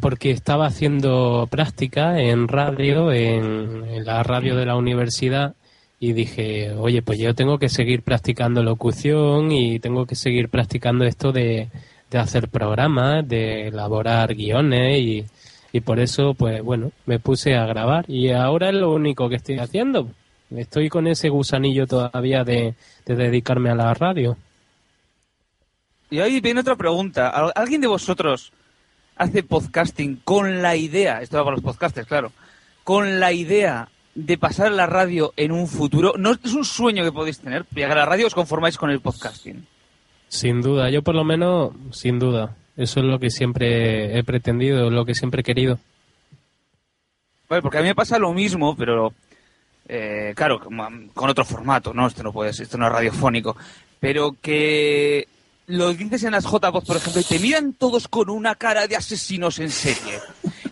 [0.00, 5.56] porque estaba haciendo práctica en radio, en, la radio de la universidad,
[6.00, 11.04] y dije, oye, pues yo tengo que seguir practicando locución y tengo que seguir practicando
[11.04, 11.68] esto de,
[12.10, 15.26] de hacer programas, de elaborar guiones y,
[15.70, 19.36] y por eso, pues bueno, me puse a grabar y ahora es lo único que
[19.36, 20.08] estoy haciendo.
[20.50, 22.74] Estoy con ese gusanillo todavía de,
[23.04, 24.38] de dedicarme a la radio.
[26.12, 27.30] Y ahí viene otra pregunta.
[27.30, 28.52] ¿Al- ¿Alguien de vosotros
[29.16, 32.32] hace podcasting con la idea, esto va para los podcasters, claro,
[32.84, 36.12] con la idea de pasar a la radio en un futuro?
[36.18, 37.64] ¿No es un sueño que podéis tener?
[37.74, 39.66] Llegar a la radio os conformáis con el podcasting.
[40.28, 42.56] Sin duda, yo por lo menos, sin duda.
[42.76, 45.78] Eso es lo que siempre he pretendido, lo que siempre he querido.
[47.48, 49.14] Vale, porque a mí me pasa lo mismo, pero
[49.88, 52.06] eh, claro, con otro formato, ¿no?
[52.06, 53.56] Esto no puede ser, esto no es radiofónico.
[54.00, 55.26] Pero que
[55.66, 58.96] lo dices en las J-Voz, por ejemplo, y te miran todos con una cara de
[58.96, 60.18] asesinos en serie.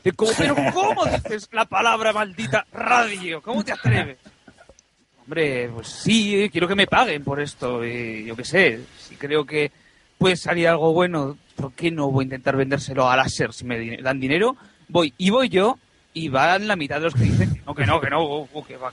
[0.02, 3.40] De como, pero ¿cómo dices la palabra maldita radio?
[3.42, 4.18] ¿Cómo te atreves?
[5.22, 7.84] Hombre, pues sí, quiero que me paguen por esto.
[7.84, 9.70] Y yo qué sé, si creo que
[10.18, 13.98] puede salir algo bueno, ¿por qué no voy a intentar vendérselo a láser si me
[13.98, 14.56] dan dinero?
[14.88, 15.78] Voy, y voy yo,
[16.12, 18.48] y van la mitad de los que dicen que no, que no, que no, uh,
[18.52, 18.92] uh, que va.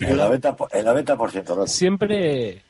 [0.00, 1.70] El 90%, el 90% Randy.
[1.70, 2.62] Siempre,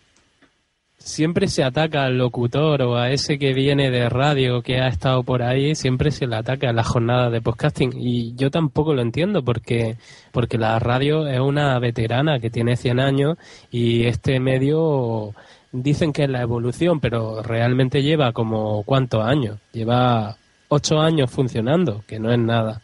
[1.05, 5.23] siempre se ataca al locutor o a ese que viene de radio que ha estado
[5.23, 7.93] por ahí, siempre se le ataca a la jornada de podcasting.
[7.97, 9.97] Y yo tampoco lo entiendo porque,
[10.31, 13.39] porque la radio es una veterana que tiene 100 años
[13.71, 15.35] y este medio
[15.73, 19.59] dicen que es la evolución, pero realmente lleva como cuántos años?
[19.73, 20.37] Lleva
[20.69, 22.81] ocho años funcionando, que no es nada.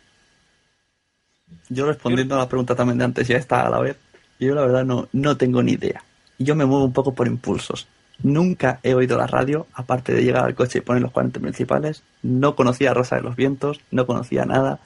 [1.68, 3.96] Yo respondiendo a la pregunta también de antes, ya está a la vez.
[4.40, 6.02] Yo la verdad no, no tengo ni idea.
[6.38, 7.86] Yo me muevo un poco por impulsos.
[8.22, 12.02] Nunca he oído la radio, aparte de llegar al coche y poner los 40 principales.
[12.22, 14.80] No conocía a Rosa de los Vientos, no conocía nada.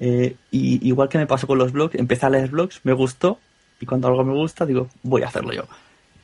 [0.00, 3.38] Eh, y igual que me pasó con los blogs, empecé a leer blogs, me gustó.
[3.80, 5.64] Y cuando algo me gusta, digo, voy a hacerlo yo.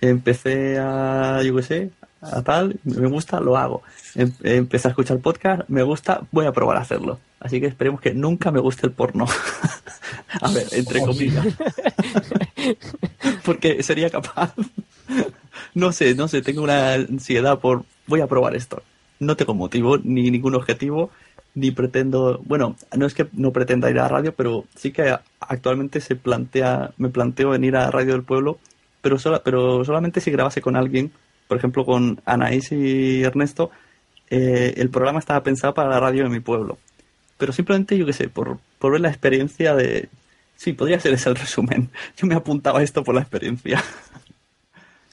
[0.00, 1.90] Empecé a, yo qué sé,
[2.20, 3.82] a tal, me gusta, lo hago.
[4.14, 7.18] Em- Empecé a escuchar podcast, me gusta, voy a probar a hacerlo.
[7.40, 9.26] Así que esperemos que nunca me guste el porno.
[10.40, 11.46] a ver, entre comillas.
[13.44, 14.54] Porque sería capaz.
[15.74, 18.82] No sé, no sé, tengo una ansiedad por voy a probar esto.
[19.20, 21.10] No tengo motivo, ni ningún objetivo,
[21.54, 26.00] ni pretendo, bueno, no es que no pretenda ir a radio, pero sí que actualmente
[26.00, 28.58] se plantea, me planteo venir a Radio del Pueblo,
[29.00, 31.12] pero sola, pero solamente si grabase con alguien,
[31.48, 33.70] por ejemplo con Anaís y Ernesto,
[34.30, 36.78] eh, el programa estaba pensado para la radio de mi pueblo.
[37.38, 40.08] Pero simplemente, yo qué sé, por, por ver la experiencia de...
[40.56, 41.90] Sí, podría ser ese el resumen.
[42.16, 43.82] Yo me apuntaba a esto por la experiencia.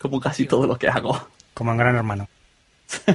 [0.02, 1.28] Como casi todo lo que hago.
[1.54, 2.28] Como en Gran Hermano.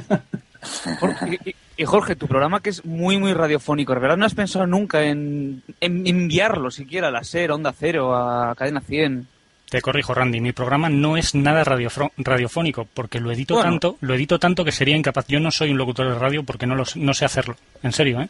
[1.01, 4.35] Jorge, y, y Jorge, tu programa que es muy, muy radiofónico, ¿de verdad no has
[4.35, 9.29] pensado nunca en, en enviarlo siquiera a la SER, a Onda Cero, a Cadena 100?
[9.71, 13.71] Te corrijo, Randy, mi programa no es nada radiofónico, porque lo edito Bueno.
[13.71, 15.27] tanto, lo edito tanto que sería incapaz.
[15.29, 17.57] Yo no soy un locutor de radio porque no, lo sé- no sé hacerlo.
[17.83, 18.29] En serio, ¿eh?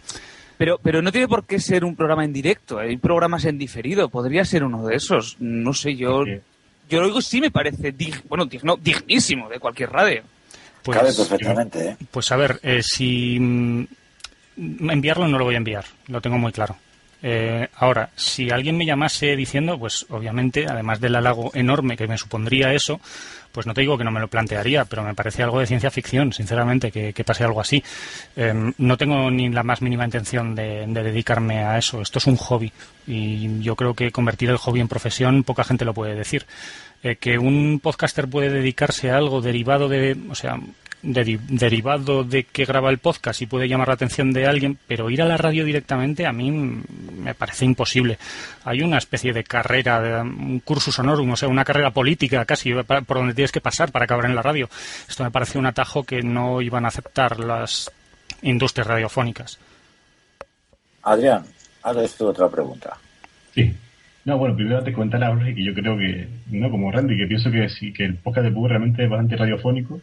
[0.58, 4.08] Pero, pero no tiene por qué ser un programa en directo, hay programas en diferido,
[4.08, 5.36] podría ser uno de esos.
[5.38, 6.38] No sé, yo, Sí.
[6.88, 10.22] Yo lo digo sí me parece, dig- bueno, digno, dignísimo de cualquier radio.
[10.82, 11.96] Pues, Cabe perfectamente, ¿eh?
[12.10, 13.84] Pues a ver, eh, si mm,
[14.90, 16.76] enviarlo no lo voy a enviar, lo tengo muy claro.
[17.22, 22.18] Eh, ahora, si alguien me llamase diciendo, pues obviamente, además del halago enorme que me
[22.18, 23.00] supondría eso,
[23.52, 25.90] pues no te digo que no me lo plantearía, pero me parece algo de ciencia
[25.90, 27.82] ficción, sinceramente, que, pase algo así.
[28.36, 32.02] Eh, no tengo ni la más mínima intención de, de dedicarme a eso.
[32.02, 32.70] Esto es un hobby
[33.06, 36.46] y yo creo que convertir el hobby en profesión poca gente lo puede decir.
[37.02, 40.58] Eh, que un podcaster puede dedicarse a algo derivado de, o sea,
[41.02, 45.10] deri- derivado de que graba el podcast y puede llamar la atención de alguien, pero
[45.10, 46.82] ir a la radio directamente a mí mm,
[47.22, 48.18] me parece imposible.
[48.64, 52.72] Hay una especie de carrera, de, un cursus honorum, o sea, una carrera política casi
[52.74, 54.68] pa- por donde tienes que pasar para acabar en la radio.
[55.08, 57.90] Esto me parece un atajo que no iban a aceptar las
[58.42, 59.58] industrias radiofónicas.
[61.02, 61.44] Adrián,
[61.82, 62.96] haz esto otra pregunta.
[63.54, 63.74] Sí.
[64.24, 67.28] No, bueno, primero te comentar a Jorge que yo creo que, no como Randy, que
[67.28, 70.00] pienso que sí, que el podcast de Pug realmente es bastante radiofónico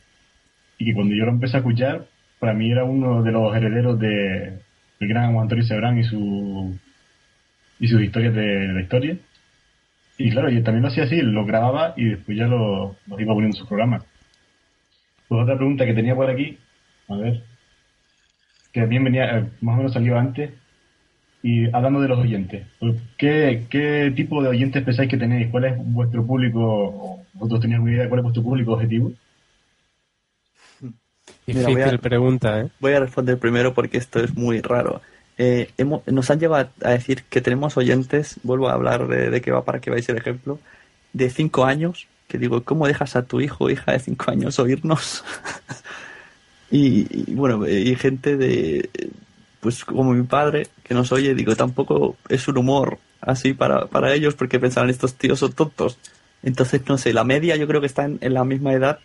[0.77, 2.05] y que cuando yo lo empecé a escuchar,
[2.39, 4.59] para mí era uno de los herederos de
[4.99, 6.77] el gran Juan Antonio Sebrán y su
[7.79, 9.17] y sus historias de la historia.
[10.17, 13.47] Y claro, yo también lo hacía así, lo grababa y después ya lo, iba poniendo
[13.47, 14.03] en sus programas.
[15.27, 16.57] Pues otra pregunta que tenía por aquí,
[17.07, 17.43] a ver,
[18.71, 20.51] que también venía, eh, más o menos salió antes,
[21.41, 25.49] y hablando de los oyentes, pues, ¿qué, qué tipo de oyentes pensáis que tenéis?
[25.49, 27.19] ¿Cuál es vuestro público?
[27.33, 29.11] ¿Vosotros tenéis alguna idea de cuál es vuestro público objetivo?
[31.47, 32.69] Mira, voy a- pregunta, ¿eh?
[32.79, 35.01] Voy a responder primero porque esto es muy raro.
[35.37, 39.41] Eh, hemos- nos han llevado a decir que tenemos oyentes, vuelvo a hablar de, de
[39.41, 40.59] qué va para que veáis el ejemplo,
[41.13, 44.59] de 5 años, que digo, ¿cómo dejas a tu hijo o hija de 5 años
[44.59, 45.23] oírnos?
[46.71, 48.89] y, y, bueno, y gente de,
[49.59, 54.13] pues como mi padre, que nos oye, digo, tampoco es un humor así para, para
[54.13, 55.97] ellos porque pensarán estos tíos son tontos.
[56.43, 58.99] Entonces, no sé, la media yo creo que está en, en la misma edad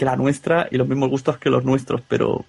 [0.00, 2.46] que la nuestra y los mismos gustos que los nuestros, pero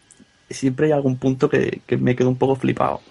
[0.50, 3.02] siempre hay algún punto que, que me quedo un poco flipado.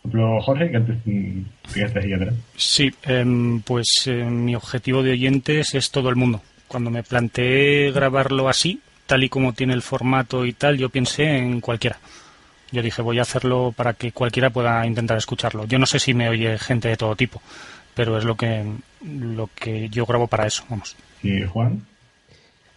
[0.00, 1.42] Por ejemplo, Jorge, que antes te
[1.74, 2.34] quedaste ahí atrás.
[2.54, 6.40] Sí, em, pues eh, mi objetivo de oyentes es todo el mundo.
[6.68, 11.36] Cuando me planteé grabarlo así, tal y como tiene el formato y tal, yo pensé
[11.36, 11.98] en cualquiera.
[12.70, 15.64] Yo dije, voy a hacerlo para que cualquiera pueda intentar escucharlo.
[15.64, 17.42] Yo no sé si me oye gente de todo tipo,
[17.92, 18.62] pero es lo que,
[19.06, 20.96] lo que yo grabo para eso, vamos.
[21.22, 21.86] ¿Y Juan?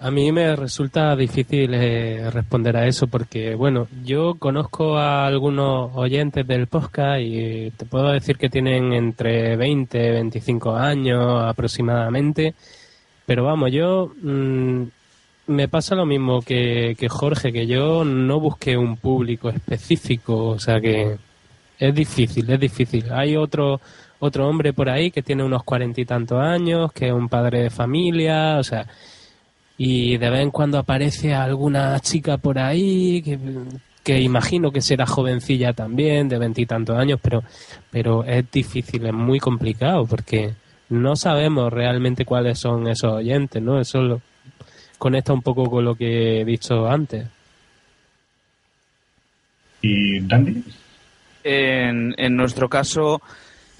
[0.01, 5.91] A mí me resulta difícil eh, responder a eso porque, bueno, yo conozco a algunos
[5.93, 12.53] oyentes del podcast y te puedo decir que tienen entre 20 y 25 años aproximadamente,
[13.25, 14.83] pero vamos, yo mm,
[15.47, 20.59] me pasa lo mismo que, que Jorge, que yo no busqué un público específico, o
[20.59, 21.17] sea que
[21.77, 23.11] es difícil, es difícil.
[23.11, 23.81] Hay otro
[24.19, 27.63] otro hombre por ahí que tiene unos cuarenta y tantos años, que es un padre
[27.63, 28.85] de familia, o sea,
[29.77, 33.39] y de vez en cuando aparece alguna chica por ahí que,
[34.03, 37.43] que imagino que será jovencilla también, de veintitantos años, pero,
[37.89, 40.53] pero es difícil, es muy complicado porque
[40.89, 43.79] no sabemos realmente cuáles son esos oyentes, ¿no?
[43.79, 44.21] Eso lo,
[44.97, 47.25] conecta un poco con lo que he dicho antes.
[49.81, 50.61] ¿Y Randy?
[51.43, 53.21] En, en nuestro caso,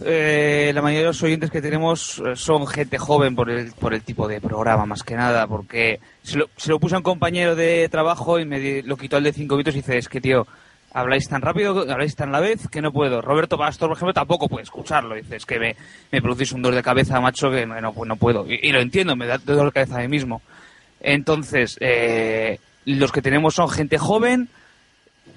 [0.06, 3.94] eh, la mayoría de los oyentes que tenemos eh, son gente joven por el, por
[3.94, 7.04] el tipo de programa, más que nada, porque se lo, se lo puse a un
[7.04, 10.22] compañero de trabajo y me lo quitó el de cinco minutos y dice, es que
[10.22, 10.48] tío,
[10.94, 13.22] habláis tan rápido, habláis tan la vez que no puedo.
[13.22, 15.16] Roberto Pastor, por ejemplo, tampoco puede escucharlo.
[15.16, 15.76] Dice, es que me,
[16.12, 18.46] me producís un dolor de cabeza, macho, que no, no, no puedo.
[18.48, 20.42] Y, y lo entiendo, me da dolor de cabeza a mí mismo.
[21.02, 24.50] Entonces, eh, los que tenemos son gente joven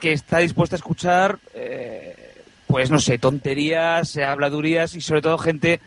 [0.01, 2.12] que está dispuesta a escuchar, eh,
[2.73, 5.79] pues no sé, tonterías, eh, habladurías y sobre todo gente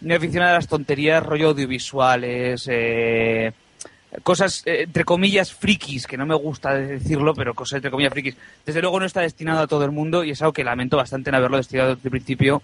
[0.00, 3.52] muy aficionada a las tonterías, rollo audiovisuales, eh,
[4.22, 8.36] cosas eh, entre comillas frikis, que no me gusta decirlo, pero cosas entre comillas frikis.
[8.64, 11.30] Desde luego no está destinado a todo el mundo y es algo que lamento bastante
[11.30, 12.62] en haberlo destinado desde el principio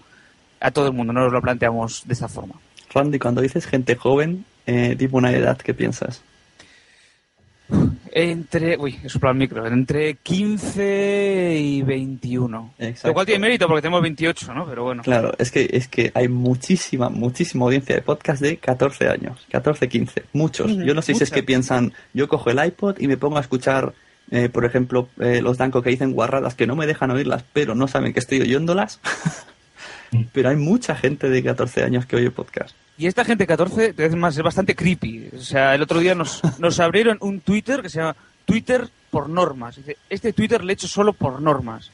[0.61, 2.55] a todo el mundo, no nos lo planteamos de esta forma.
[2.93, 6.21] Randy, cuando dices gente joven, eh, tipo una edad, ¿qué piensas?
[8.17, 12.75] Entre, uy, he soplado el micro, entre 15 y 21.
[12.79, 13.09] Exacto.
[13.09, 14.65] Lo cual tiene mérito porque tenemos 28, ¿no?
[14.65, 15.03] Pero bueno.
[15.03, 19.89] Claro, es que, es que hay muchísima, muchísima audiencia de podcast de 14 años, 14,
[19.89, 20.77] 15, muchos.
[20.77, 23.41] Yo no sé si es que piensan, yo cojo el iPod y me pongo a
[23.41, 23.93] escuchar,
[24.31, 27.75] eh, por ejemplo, eh, los Danco que dicen guarradas que no me dejan oírlas, pero
[27.75, 29.01] no saben que estoy oyéndolas.
[30.31, 32.75] pero hay mucha gente de 14 años que oye podcast.
[32.97, 35.29] Y esta gente 14, es más, es bastante creepy.
[35.37, 39.29] O sea, el otro día nos, nos abrieron un Twitter que se llama Twitter por
[39.29, 39.79] normas.
[40.09, 41.91] Este Twitter le he hecho solo por normas.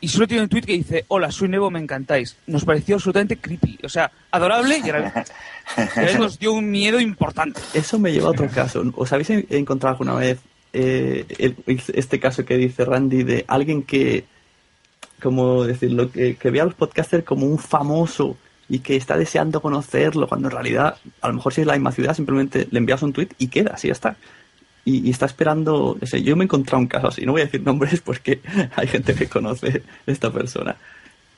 [0.00, 2.36] Y solo tiene un tweet que dice, hola, soy nuevo, me encantáis.
[2.48, 3.78] Nos pareció absolutamente creepy.
[3.84, 5.12] O sea, adorable y a la vez,
[5.76, 7.60] y a la vez nos dio un miedo importante.
[7.72, 8.82] Eso me lleva a otro caso.
[8.96, 10.40] ¿Os habéis en- encontrado alguna vez
[10.72, 11.56] eh, el-
[11.94, 14.24] este caso que dice Randy de alguien que
[15.22, 18.36] como decirlo, que, que ve a los podcasters como un famoso
[18.68, 21.92] y que está deseando conocerlo, cuando en realidad, a lo mejor si es la misma
[21.92, 24.16] ciudad, simplemente le envías un tweet y queda, así ya está.
[24.84, 27.42] Y, y está esperando, no sé, yo me he encontrado un caso así, no voy
[27.42, 28.40] a decir nombres porque
[28.74, 30.76] hay gente que conoce esta persona,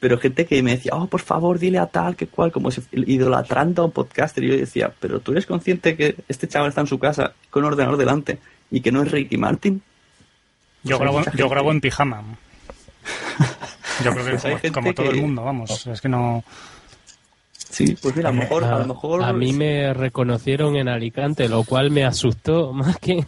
[0.00, 2.82] pero gente que me decía, oh, por favor, dile a tal, que cual, como si
[2.92, 6.82] idolatrando a un podcaster, y yo decía, pero tú eres consciente que este chaval está
[6.82, 8.38] en su casa con un ordenador delante
[8.70, 9.82] y que no es Ricky Martin?
[10.82, 12.22] Yo, grabo, mucha yo grabo en pijama.
[14.02, 15.86] Yo creo que Pues hay como, gente como todo que- el mundo, vamos.
[15.86, 16.42] Es que no.
[17.56, 21.48] Sí, pues mira, a lo mejor, a lo mejor A mí me reconocieron en Alicante,
[21.48, 23.24] lo cual me asustó más que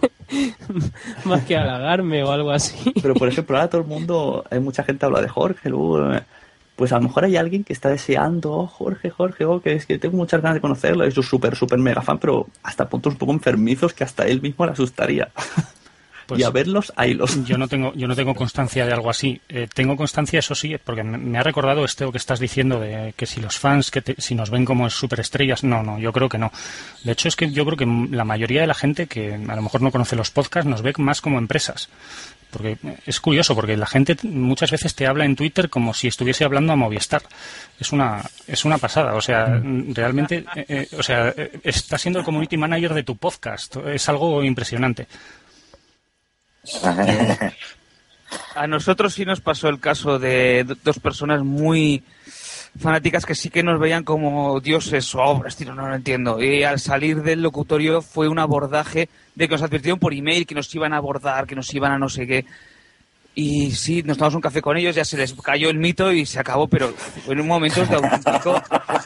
[1.25, 2.93] más que halagarme o algo así.
[3.03, 6.23] Pero por ejemplo, ahora todo el mundo, hay mucha gente habla de Jorge, luego, eh,
[6.77, 9.85] pues a lo mejor hay alguien que está deseando, oh, Jorge, Jorge, oh, que es
[9.87, 13.15] que tengo muchas ganas de conocerlo, es un súper, súper mega fan, pero hasta puntos
[13.15, 15.29] un poco enfermizos que hasta él mismo le asustaría.
[16.27, 17.45] Pues y a verlos, haylos.
[17.45, 19.41] Yo no tengo, yo no tengo constancia de algo así.
[19.49, 23.15] Eh, tengo constancia, eso sí, porque me, me ha recordado esto que estás diciendo de
[23.17, 26.29] que si los fans, que te- si nos ven como superestrellas, no, no, yo creo
[26.29, 26.51] que no.
[27.05, 29.63] De hecho, es que yo creo que la mayoría de la gente que a lo
[29.63, 31.89] mejor no conoce los podcasts nos ve más como empresas.
[32.51, 36.45] Porque es curioso, porque la gente muchas veces te habla en Twitter como si estuviese
[36.45, 37.23] hablando a Movistar.
[37.79, 39.15] Es una, es una pasada.
[39.15, 39.61] O sea,
[39.93, 43.77] realmente, eh, eh, o sea, eh, está siendo el community manager de tu podcast.
[43.87, 45.07] Es algo impresionante.
[48.55, 52.03] A nosotros sí nos pasó el caso de dos personas muy
[52.79, 56.43] fanáticas que sí que nos veían como dioses o obras, tío, no lo entiendo.
[56.43, 60.55] Y al salir del locutorio fue un abordaje de que nos advirtieron por email que
[60.55, 62.45] nos iban a abordar, que nos iban a no sé qué.
[63.35, 66.25] Y sí, nos tomamos un café con ellos, ya se les cayó el mito y
[66.27, 66.93] se acabó, pero
[67.29, 68.63] en un momento de auténtico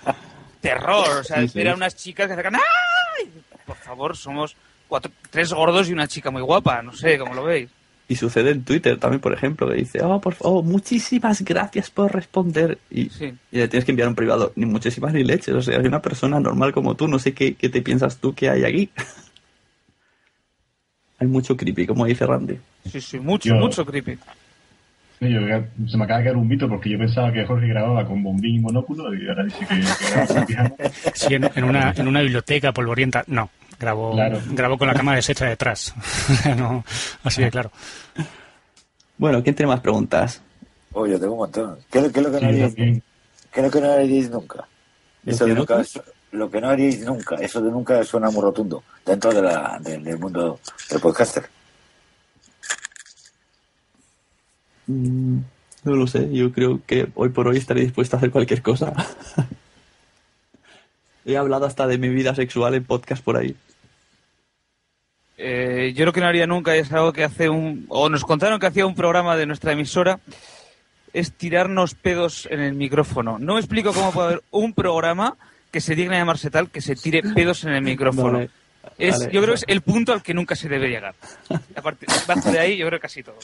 [0.60, 1.18] terror.
[1.18, 1.60] O sea, Sí, sí.
[1.60, 3.30] eran unas chicas que sacan ¡ay!
[3.66, 4.56] Por favor, somos
[4.90, 7.70] cuatro, tres gordos y una chica muy guapa, no sé, ¿cómo lo veis?
[8.08, 12.12] Y sucede en Twitter también, por ejemplo, que dice, oh, por favor, muchísimas gracias por
[12.12, 12.76] responder.
[12.90, 15.54] Y, y le tienes que enviar un privado, ni muchísimas ni leches.
[15.54, 18.34] O sea, hay una persona normal como tú, no sé qué, qué te piensas tú
[18.34, 18.90] que hay aquí.
[21.20, 22.58] hay mucho creepy, como dice Randy.
[22.90, 24.18] Sí, sí, mucho, Yo- mucho creepy.
[25.20, 25.28] Yo-
[25.86, 28.56] se me acaba de caer un mito porque yo pensaba que Jorge grababa con bombín
[28.56, 30.74] y monóculo y ahora dice que, que con.
[31.14, 33.50] Sí, en, en una, en una biblioteca polvorienta, no.
[33.80, 34.40] Grabo, Claro.
[34.50, 35.94] grabo con la cámara deshecha detrás.
[36.56, 36.84] no,
[37.24, 37.72] así de claro.
[39.16, 40.42] Bueno, ¿quién tiene más preguntas?
[40.92, 41.78] Oye, tengo un montón.
[41.90, 43.02] ¿Qué, es lo- qué es lo que no haríais, también.
[43.52, 44.68] qué es lo que no haríais nunca?
[45.24, 45.82] ¿Lo Eso que de no nunca,
[46.32, 50.04] lo que no haríais nunca, eso de nunca suena muy rotundo dentro de la, del-
[50.04, 50.60] del mundo
[50.90, 51.44] del podcaster.
[54.86, 55.38] Mm,
[55.84, 58.92] no lo sé, yo creo que hoy por hoy estaré dispuesto a hacer cualquier cosa.
[61.24, 63.54] He hablado hasta de mi vida sexual en podcast por ahí.
[65.42, 67.86] Eh, yo lo que no haría nunca es algo que hace un...
[67.88, 70.20] O nos contaron que hacía un programa de nuestra emisora,
[71.14, 73.38] es tirarnos pedos en el micrófono.
[73.38, 75.36] No me explico cómo puede haber un programa
[75.70, 78.32] que se digne llamarse tal que se tire pedos en el micrófono.
[78.32, 78.50] Vale,
[78.98, 79.32] es, vale.
[79.32, 81.14] yo creo que es el punto al que nunca se debe llegar.
[82.26, 83.36] Bajo de ahí, yo creo que casi todo.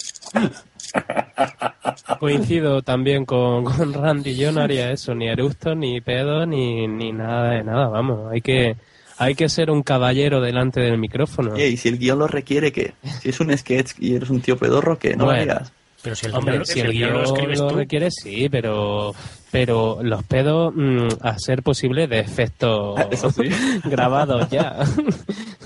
[2.20, 4.36] Coincido también con, con Randy.
[4.36, 7.88] Yo no haría eso, ni eructo, ni pedo, ni, ni nada de nada.
[7.88, 8.76] Vamos, hay que,
[9.18, 11.58] hay que ser un caballero delante del micrófono.
[11.58, 12.94] Y si el guion lo requiere, ¿qué?
[13.22, 15.10] Si es un sketch y eres un tío pedorro, ¿qué?
[15.16, 15.52] No lo Bueno.
[15.52, 15.72] hagas.
[16.02, 17.74] Pero si el Hombre, guión- si si el el guion guion lo escribes lo tú.
[17.76, 19.14] requiere, sí, pero,
[19.50, 23.00] pero los pedos, mm, a ser posible, de efectos
[23.34, 23.42] sí.
[23.84, 24.76] grabados ya.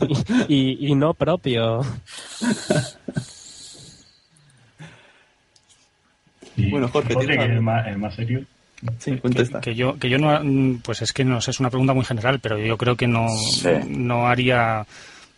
[0.49, 1.87] y, y- y no propios.
[6.71, 8.45] Bueno, Jorge, tienes que es el más, el más serio.
[8.99, 9.61] Sí, contesta.
[9.61, 12.41] Que yo, que yo no, pues es que no sé, es una pregunta muy general,
[12.41, 13.27] pero yo creo que no,
[13.89, 14.87] no haría,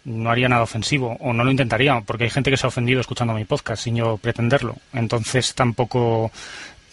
[0.04, 3.00] no haría nada ofensivo, o no lo intentaría, porque hay gente que se ha ofendido
[3.00, 4.76] escuchando mi podcast sin yo pretenderlo.
[4.92, 6.30] Entonces tampoco,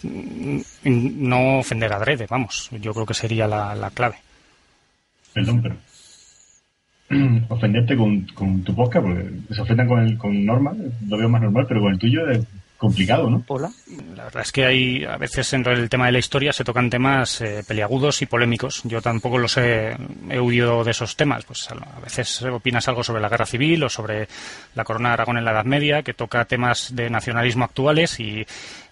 [0.02, 4.16] mm, no ofender adrede, vamos, yo creo que sería la, la clave.
[5.32, 5.76] Perdón, pero.
[7.48, 10.72] Ofenderte con, con tu podcast, porque se ofendan con, el, con norma,
[11.08, 12.46] lo veo más normal, pero con el tuyo es
[12.80, 13.44] complicado, ¿no?
[13.46, 13.70] Hola.
[14.16, 16.88] La verdad es que hay, a veces en el tema de la historia se tocan
[16.88, 18.80] temas eh, peliagudos y polémicos.
[18.84, 19.94] Yo tampoco los he,
[20.30, 21.44] he huido de esos temas.
[21.44, 24.28] Pues a veces opinas algo sobre la guerra civil o sobre
[24.74, 28.46] la corona de Aragón en la Edad Media, que toca temas de nacionalismo actuales y,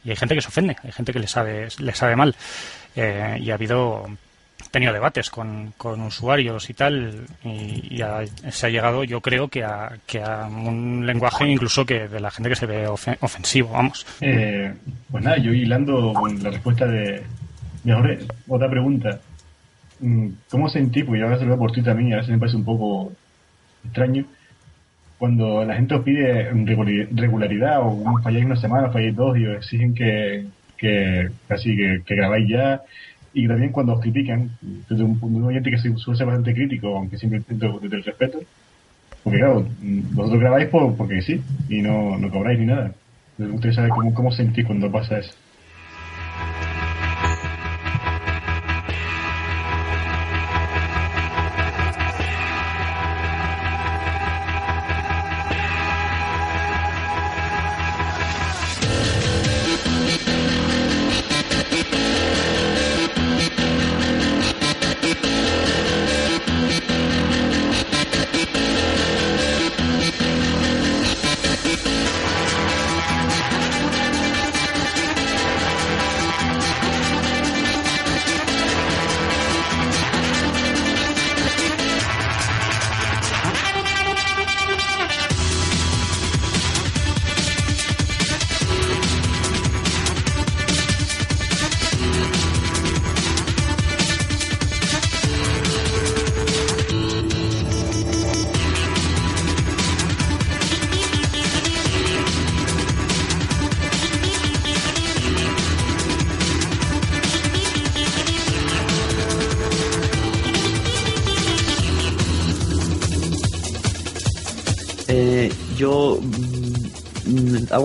[0.05, 2.37] y hay gente que se ofende, hay gente que le sabe, le sabe mal.
[2.95, 4.07] Eh, y ha habido
[4.71, 7.49] tenido debates con, con usuarios y tal y,
[8.01, 8.03] y
[8.51, 12.31] se ha llegado yo creo que a, que a un lenguaje incluso que de la
[12.31, 14.73] gente que se ve ofe- ofensivo vamos Eh,
[15.11, 17.23] pues nada, yo hilando con la respuesta de,
[17.85, 19.21] Jorge, otra pregunta.
[20.01, 21.03] Mm, ¿Cómo sentí?
[21.03, 23.13] Porque yo se lo por Twitter también y a veces me parece un poco
[23.85, 24.25] extraño.
[25.19, 26.49] Cuando la gente os pide
[27.13, 30.47] regularidad o falláis una semana, falláis dos y os exigen que,
[30.77, 32.81] que casi que, que grabáis ya
[33.33, 37.19] y también cuando os critican, desde un de oyente que suele ser bastante crítico, aunque
[37.19, 38.39] siempre intento desde el respeto,
[39.23, 39.67] porque claro,
[40.13, 42.93] vosotros grabáis por, porque sí, y no, no cobráis ni nada.
[43.37, 45.33] Me gustaría saber cómo, cómo sentís cuando pasa eso.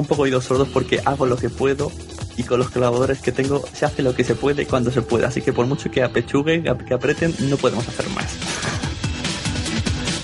[0.03, 1.91] Un poco oídos sordos porque hago lo que puedo
[2.37, 5.25] y con los colaboradores que tengo se hace lo que se puede cuando se puede.
[5.25, 8.27] Así que por mucho que apechuguen, ap- que aprieten, no podemos hacer más.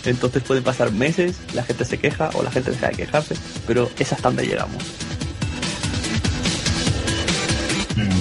[0.06, 3.36] Entonces pueden pasar meses, la gente se queja o la gente deja de quejarse,
[3.68, 4.82] pero es hasta donde llegamos.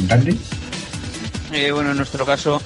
[0.09, 0.39] ¿Dandy?
[1.53, 2.61] Eh, bueno, en nuestro caso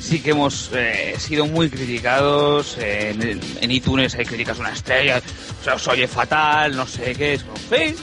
[0.00, 2.76] sí que hemos eh, sido muy criticados.
[2.78, 5.20] eh, en, en iTunes hay críticas una estrella,
[5.60, 7.34] o sea, os oye fatal, no sé qué.
[7.34, 7.94] Es como, sí,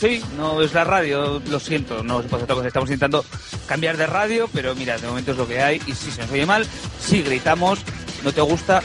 [0.00, 2.66] sí, no es la radio, lo siento, no se puede hacer.
[2.66, 3.24] Estamos intentando
[3.66, 5.80] cambiar de radio, pero mira, de momento es lo que hay.
[5.86, 6.66] Y si se nos oye mal,
[6.98, 7.80] si gritamos,
[8.24, 8.78] no te gusta,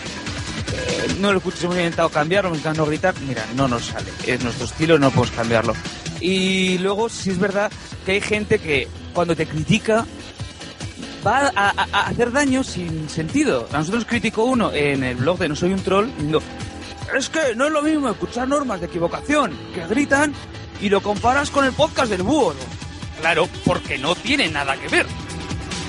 [0.74, 4.12] eh, no lo escuches, hemos intentado cambiarlo, hemos intentado no gritar, mira, no nos sale.
[4.28, 5.74] Es nuestro estilo, no podemos cambiarlo.
[6.20, 7.72] Y luego, sí es verdad
[8.06, 10.06] que hay gente que cuando te critica
[11.26, 13.68] va a, hacer daño sin sentido.
[13.72, 16.42] A nosotros criticó uno en el blog de No Soy un Troll diciendo,
[17.18, 20.34] es que no es lo mismo escuchar normas de equivocación que gritan
[20.82, 22.54] y lo comparas con el podcast del búho.
[23.20, 25.06] Claro, porque no tiene nada que ver.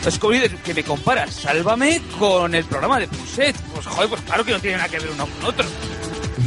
[0.06, 0.34] Es como
[0.64, 3.56] que me comparas Sálvame con el programa de Puset.
[3.74, 5.66] Pues joder, pues claro que no tiene nada que ver uno con otro.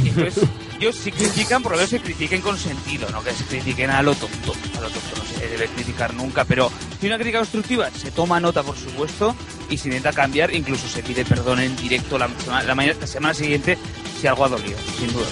[0.02, 0.48] Entonces,
[0.80, 4.02] ellos si critican, por lo menos se critiquen con sentido, no que se critiquen a
[4.02, 4.54] lo tonto.
[4.78, 8.40] A lo tonto no se debe criticar nunca, pero si una crítica constructiva se toma
[8.40, 9.36] nota, por supuesto,
[9.68, 12.30] y se intenta cambiar, incluso se pide perdón en directo la
[13.06, 13.76] semana siguiente
[14.18, 15.28] si algo ha dolido, sin duda.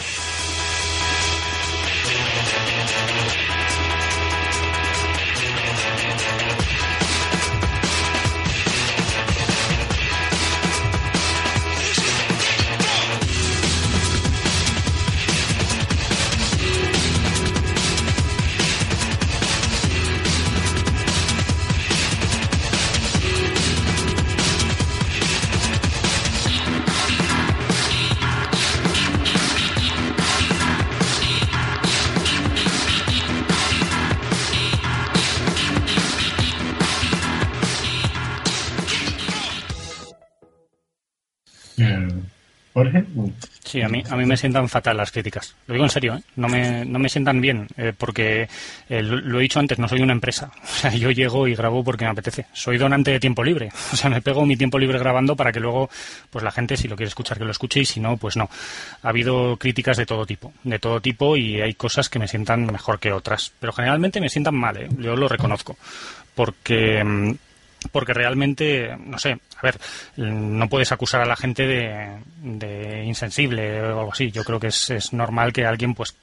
[43.68, 45.54] Sí, a mí, a mí me sientan fatal las críticas.
[45.66, 46.22] Lo digo en serio, ¿eh?
[46.36, 48.48] no, me, no me sientan bien, eh, porque
[48.88, 50.50] eh, lo, he dicho antes, no soy una empresa.
[50.78, 52.46] O sea, yo llego y grabo porque me apetece.
[52.52, 53.68] Soy donante de tiempo libre.
[53.92, 55.90] O sea, me pego mi tiempo libre grabando para que luego,
[56.30, 58.48] pues la gente, si lo quiere escuchar, que lo escuche y si no, pues no.
[59.02, 62.64] Ha habido críticas de todo tipo, de todo tipo y hay cosas que me sientan
[62.64, 63.52] mejor que otras.
[63.60, 64.88] Pero generalmente me sientan mal, ¿eh?
[64.96, 65.76] yo lo reconozco.
[66.34, 67.36] Porque.
[67.92, 69.78] Porque realmente, no sé, a ver,
[70.16, 74.30] no puedes acusar a la gente de, de insensible o algo así.
[74.30, 76.14] Yo creo que es, es normal que alguien pues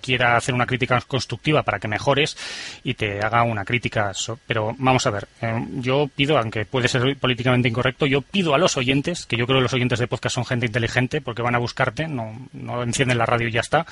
[0.00, 2.36] quiera hacer una crítica constructiva para que mejores
[2.84, 4.12] y te haga una crítica.
[4.46, 8.58] pero vamos a ver, eh, yo pido, aunque puede ser políticamente incorrecto, yo pido a
[8.58, 11.54] los oyentes, que yo creo que los oyentes de podcast son gente inteligente porque van
[11.54, 13.86] a buscarte, no, no encienden la radio y ya está.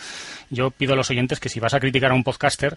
[0.51, 2.77] Yo pido a los oyentes que si vas a criticar a un podcaster,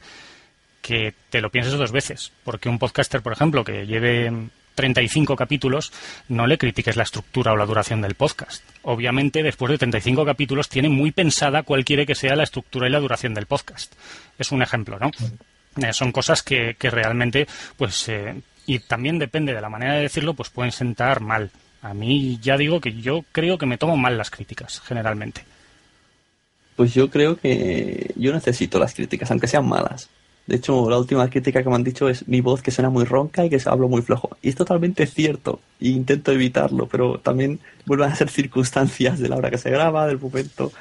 [0.84, 2.32] que te lo pienses dos veces.
[2.44, 4.32] Porque un podcaster, por ejemplo, que lleve
[4.76, 5.92] 35 capítulos,
[6.28, 8.64] no le critiques la estructura o la duración del podcast.
[8.84, 12.92] Obviamente, después de 35 capítulos, tiene muy pensada cuál quiere que sea la estructura y
[12.92, 13.94] la duración del podcast.
[14.38, 15.10] Es un ejemplo, ¿no?
[15.78, 20.02] Eh, son cosas que, que realmente, pues, eh, y también depende de la manera de
[20.02, 21.50] decirlo, pues pueden sentar mal.
[21.82, 25.46] A mí ya digo que yo creo que me tomo mal las críticas, generalmente.
[26.76, 30.10] Pues yo creo que yo necesito las críticas, aunque sean malas.
[30.46, 33.06] De hecho, la última crítica que me han dicho es mi voz que suena muy
[33.06, 34.36] ronca y que hablo muy flojo.
[34.42, 35.62] Y es totalmente cierto.
[35.80, 40.08] E intento evitarlo, pero también vuelven a ser circunstancias de la hora que se graba,
[40.08, 40.72] del momento.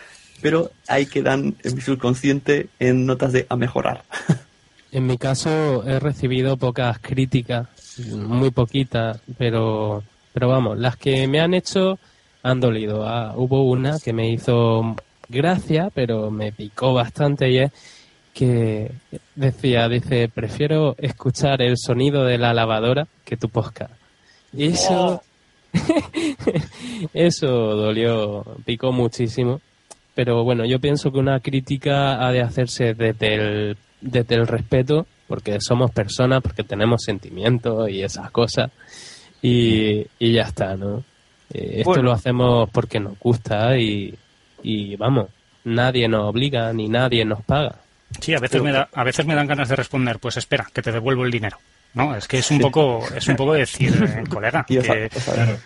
[0.41, 4.03] Pero ahí quedan en mi subconsciente en notas de a mejorar.
[4.93, 7.67] En mi caso he recibido pocas críticas,
[8.11, 10.03] muy poquitas, pero,
[10.35, 11.99] pero vamos, las que me han hecho
[12.43, 13.09] han dolido.
[13.09, 14.95] Ah, hubo una que me hizo
[15.31, 17.73] gracia, pero me picó bastante y es
[18.35, 18.91] que
[19.35, 23.93] decía, dice, prefiero escuchar el sonido de la lavadora que tu podcast.
[24.55, 25.23] Y eso,
[27.15, 29.61] eso dolió, picó muchísimo.
[30.15, 35.07] Pero bueno, yo pienso que una crítica ha de hacerse desde el, desde el respeto,
[35.27, 38.71] porque somos personas, porque tenemos sentimientos y esas cosas.
[39.41, 40.99] Y, y ya está, ¿no?
[41.53, 42.03] Eh, esto Bueno.
[42.05, 44.15] lo hacemos porque nos gusta y,
[44.63, 45.29] y vamos,
[45.65, 47.77] nadie nos obliga ni nadie nos paga.
[48.21, 50.83] Sí, a veces, me da, a veces me dan ganas de responder, pues espera, que
[50.83, 51.59] te devuelvo el dinero.
[51.95, 55.11] No, es que es un poco, es un poco decir, eh, colega, Y os, que,
[55.15, 55.59] os habéis-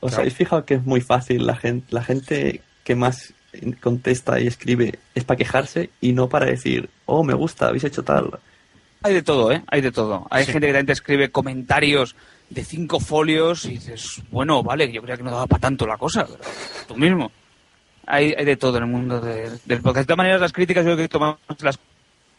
[0.00, 3.32] os habéis fijado que es muy fácil la gente, la gente que más
[3.80, 8.02] contesta y escribe es para quejarse y no para decir, oh, me gusta, habéis hecho
[8.02, 8.30] tal.
[9.02, 9.62] Hay de todo, ¿eh?
[9.68, 10.26] Hay de todo.
[10.30, 10.52] Hay Sí.
[10.52, 12.14] gente que también te escribe comentarios
[12.48, 15.96] de cinco folios y dices, bueno, vale, yo creía que no daba para tanto la
[15.96, 16.40] cosa, pero
[16.88, 17.30] tú mismo.
[18.10, 20.00] Hay, hay de todo en el mundo de- del podcast.
[20.02, 21.78] De todas maneras, las críticas yo creo que tomamos las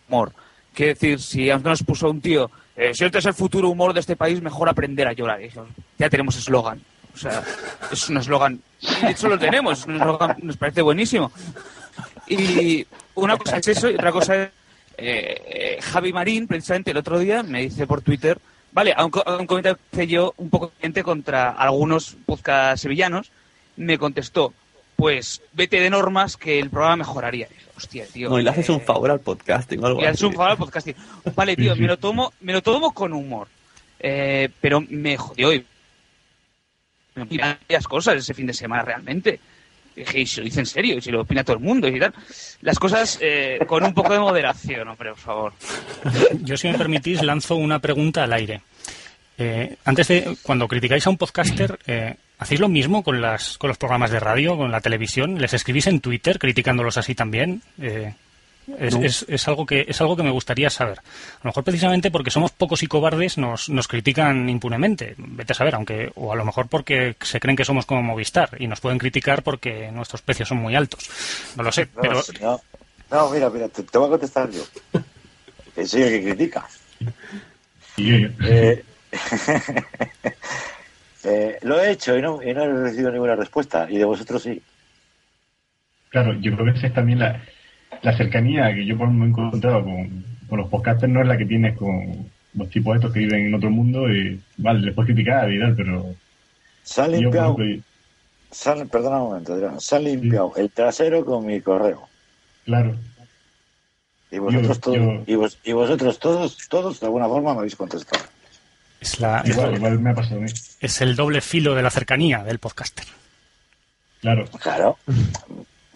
[0.10, 0.34] humor.
[0.74, 4.02] Quiero decir, si nos puso un tío, eh, si este es el futuro humor de
[4.02, 5.40] este país, mejor aprender a llorar.
[5.98, 6.82] Ya tenemos eslogan.
[7.14, 7.44] O sea,
[7.92, 8.62] es un eslogan.
[9.02, 11.32] De hecho lo tenemos, un eslogan, nos parece buenísimo.
[12.28, 14.50] Y una cosa es eso y otra cosa es
[14.98, 15.42] eh,
[15.78, 18.40] eh, Javi Marín, precisamente el otro día, me dice por Twitter,
[18.72, 23.32] vale, a un, comentario que hice yo un poco cliente contra algunos podcast sevillanos,
[23.76, 24.54] me contestó,
[25.02, 27.48] pues vete de normas que el programa mejoraría.
[27.76, 28.30] Hostia, tío.
[28.30, 30.26] no, y le haces eh, un favor al podcasting o algo y haces así.
[30.26, 30.96] un favor al podcasting.
[31.36, 33.48] Vale, tío, me lo tomo, me lo tomo con humor.
[34.00, 35.66] Eh, pero me jodió y
[37.16, 39.40] me opina varias cosas ese fin de semana realmente.
[39.96, 42.00] Dije, y si lo dice en serio, y si lo opina todo el mundo y
[42.00, 42.14] tal.
[42.62, 45.54] Las cosas eh, con un poco de moderación, hombre, por favor.
[46.44, 48.62] yo si me permitís lanzo una pregunta al aire.
[49.40, 53.70] Eh, antes de, cuando criticáis a un podcaster, eh, ¿hacéis lo mismo con, las, con
[53.70, 55.40] los programas de radio, con la televisión?
[55.40, 57.62] ¿Les escribís en Twitter criticándolos así también?
[57.82, 58.14] Eh,
[58.78, 59.04] es, No.
[59.04, 61.00] es- es algo que, es algo que me gustaría saber.
[61.00, 65.16] A lo mejor precisamente porque somos pocos y cobardes nos, nos critican impunemente.
[65.18, 68.50] Vete a saber, aunque, o a lo mejor porque se creen que somos como Movistar
[68.60, 71.10] y nos pueden criticar porque nuestros precios son muy altos.
[71.56, 72.62] No lo sé, No, pero no,
[73.10, 74.62] no, mira, mira, te, te voy a contestar yo.
[75.76, 76.68] Que soy el que critica.
[77.98, 78.84] Eh,
[81.24, 83.88] eh, lo he hecho y no, y no he recibido ninguna respuesta.
[83.90, 84.62] Y de vosotros sí.
[86.10, 87.42] Claro, yo creo que esa es también la,
[88.02, 91.38] la cercanía que yo por ejemplo, he encontrado con, con los podcasters, no es la
[91.38, 95.14] que tienes con los tipos estos que viven en otro mundo y, vale, les puedes
[95.14, 96.14] criticar y tal, pero...
[96.84, 97.84] Se han limpiado, ejemplo,
[98.52, 102.10] se han- perdona un momento, Adrián, se han limpiado el trasero con mi correo.
[102.66, 102.96] Claro.
[104.32, 107.60] Y vosotros, Yo- todos, yo- y, vos- y vosotros todos, todos de alguna forma me
[107.60, 108.24] habéis contestado.
[109.02, 110.52] Es, la, Igual, es, igual me ha pasado a mí.
[110.80, 113.06] es el doble filo de la cercanía del podcaster.
[114.22, 114.46] Claro.
[114.62, 114.98] Claro.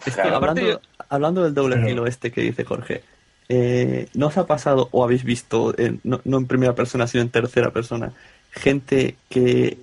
[0.04, 0.36] Es que Claro.
[0.36, 3.02] hablando, hablando del doble Pero- filo este que dice Jorge,
[3.48, 7.22] eh, ¿no os ha pasado o habéis visto, en- no, no en primera persona, sino
[7.22, 8.12] en tercera persona,
[8.50, 9.78] gente que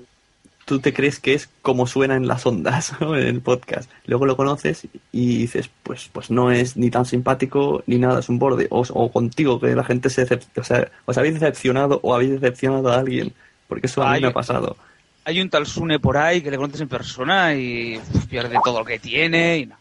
[0.66, 3.16] tú te crees que es como suena en las ondas, ¿no?
[3.18, 3.90] en el podcast?
[4.06, 8.30] Luego lo conoces y dices, pues, pues no es ni tan simpático ni nada, es
[8.30, 8.68] un borde.
[8.70, 10.24] O, o contigo, que la gente se
[10.56, 13.34] o sea, os habéis decepcionado o habéis decepcionado a alguien,
[13.68, 14.78] porque eso a mí me ha pasado.
[15.26, 18.80] Hay un tal Sune por ahí que le conoces en persona y uf, pierde todo
[18.80, 19.58] lo que tiene.
[19.60, 19.76] Y no.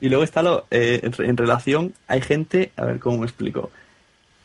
[0.00, 3.26] Y luego está lo, eh, en, re- en relación, hay gente, a ver cómo me
[3.26, 3.70] explico,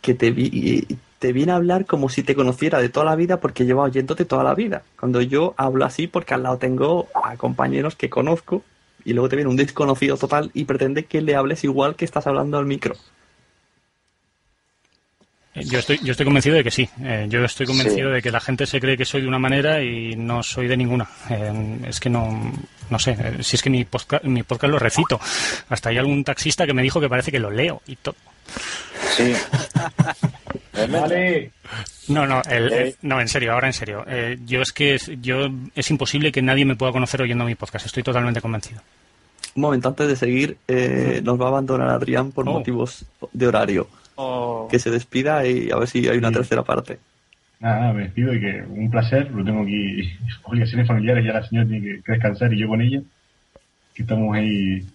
[0.02, 3.16] que te, vi, y- te viene a hablar como si te conociera de toda la
[3.16, 4.84] vida porque lleva oyéndote toda la vida.
[5.00, 8.62] Cuando yo hablo así porque al lado tengo a compañeros que conozco
[9.06, 12.28] y luego te viene un desconocido total y pretende que le hables igual que estás
[12.28, 12.96] hablando al micro.
[15.56, 16.90] Eh, Yo estoy, yo estoy convencido de que sí.
[17.02, 18.16] Eh, yo estoy convencido Sí.
[18.16, 20.76] de que la gente se cree que soy de una manera y no soy de
[20.76, 21.08] ninguna.
[21.30, 22.52] Eh, es que no,
[22.90, 23.12] no sé.
[23.18, 25.22] eh, si es que mi podcast, mi podcast lo recito.
[25.70, 28.16] Hasta hay algún taxista que me dijo que parece que lo leo y todo.
[29.16, 29.34] Sí.
[30.90, 31.52] Vale.
[32.10, 32.82] No, no, el- Eh.
[32.88, 34.04] el- no, en serio, ahora en serio.
[34.08, 37.56] Eh, yo es que es, yo es imposible que nadie me pueda conocer oyendo mi
[37.56, 37.86] podcast.
[37.86, 38.82] Estoy totalmente convencido.
[39.56, 42.54] Un momento antes de seguir, eh, nos va a abandonar Adrián por Oh.
[42.54, 43.88] motivos de horario.
[44.16, 46.36] O- Que se despida y a ver si hay una Sí.
[46.36, 46.98] tercera parte.
[47.60, 50.10] Nada, nada, me despido y que un placer, lo tengo aquí,
[50.44, 53.02] obligaciones familiares, ya la señora tiene que, que descansar y yo con ella,
[53.94, 54.86] que estamos ahí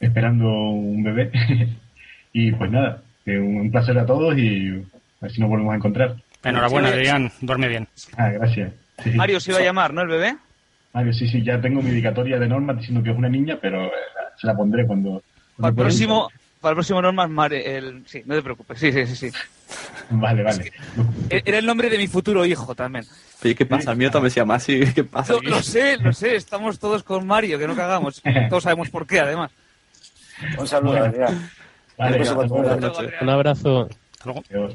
[0.00, 1.30] esperando un bebé.
[2.32, 4.82] y pues nada, un, un placer a todos y
[5.24, 6.16] a ver si nos volvemos a encontrar.
[6.42, 6.88] Enhorabuena.
[6.88, 7.32] Adrián.
[7.40, 7.88] Duerme bien.
[8.18, 8.74] Ah, gracias.
[9.02, 9.10] Sí.
[9.12, 10.02] Mario se iba a llamar, ¿no?
[10.02, 10.36] El bebé.
[10.92, 13.86] Mario, sí, sí, ya tengo mi dedicatoria de Norma diciendo que es una niña, pero
[13.86, 13.90] eh,
[14.36, 15.22] se la pondré cuando...
[15.56, 16.28] Para el próximo,
[16.60, 19.38] para el próximo Normas Mare, el, sí, no te preocupes, sí, sí, sí, sí.
[20.10, 20.70] Vale, vale.
[21.30, 23.06] Era el nombre de mi futuro hijo también.
[23.42, 23.92] Oye, ¿qué pasa?
[23.92, 24.80] El mío también se llama así.
[24.94, 25.34] ¿Qué pasa?
[25.42, 28.22] Lo, sé, lo sé, estamos todos con Mario, que no cagamos.
[28.50, 29.50] Todos sabemos por qué, además.
[30.58, 31.02] Un saludo.
[31.02, 31.50] Adrián.
[31.96, 32.30] Vale.
[33.20, 33.88] Un abrazo.
[34.12, 34.74] Hasta luego.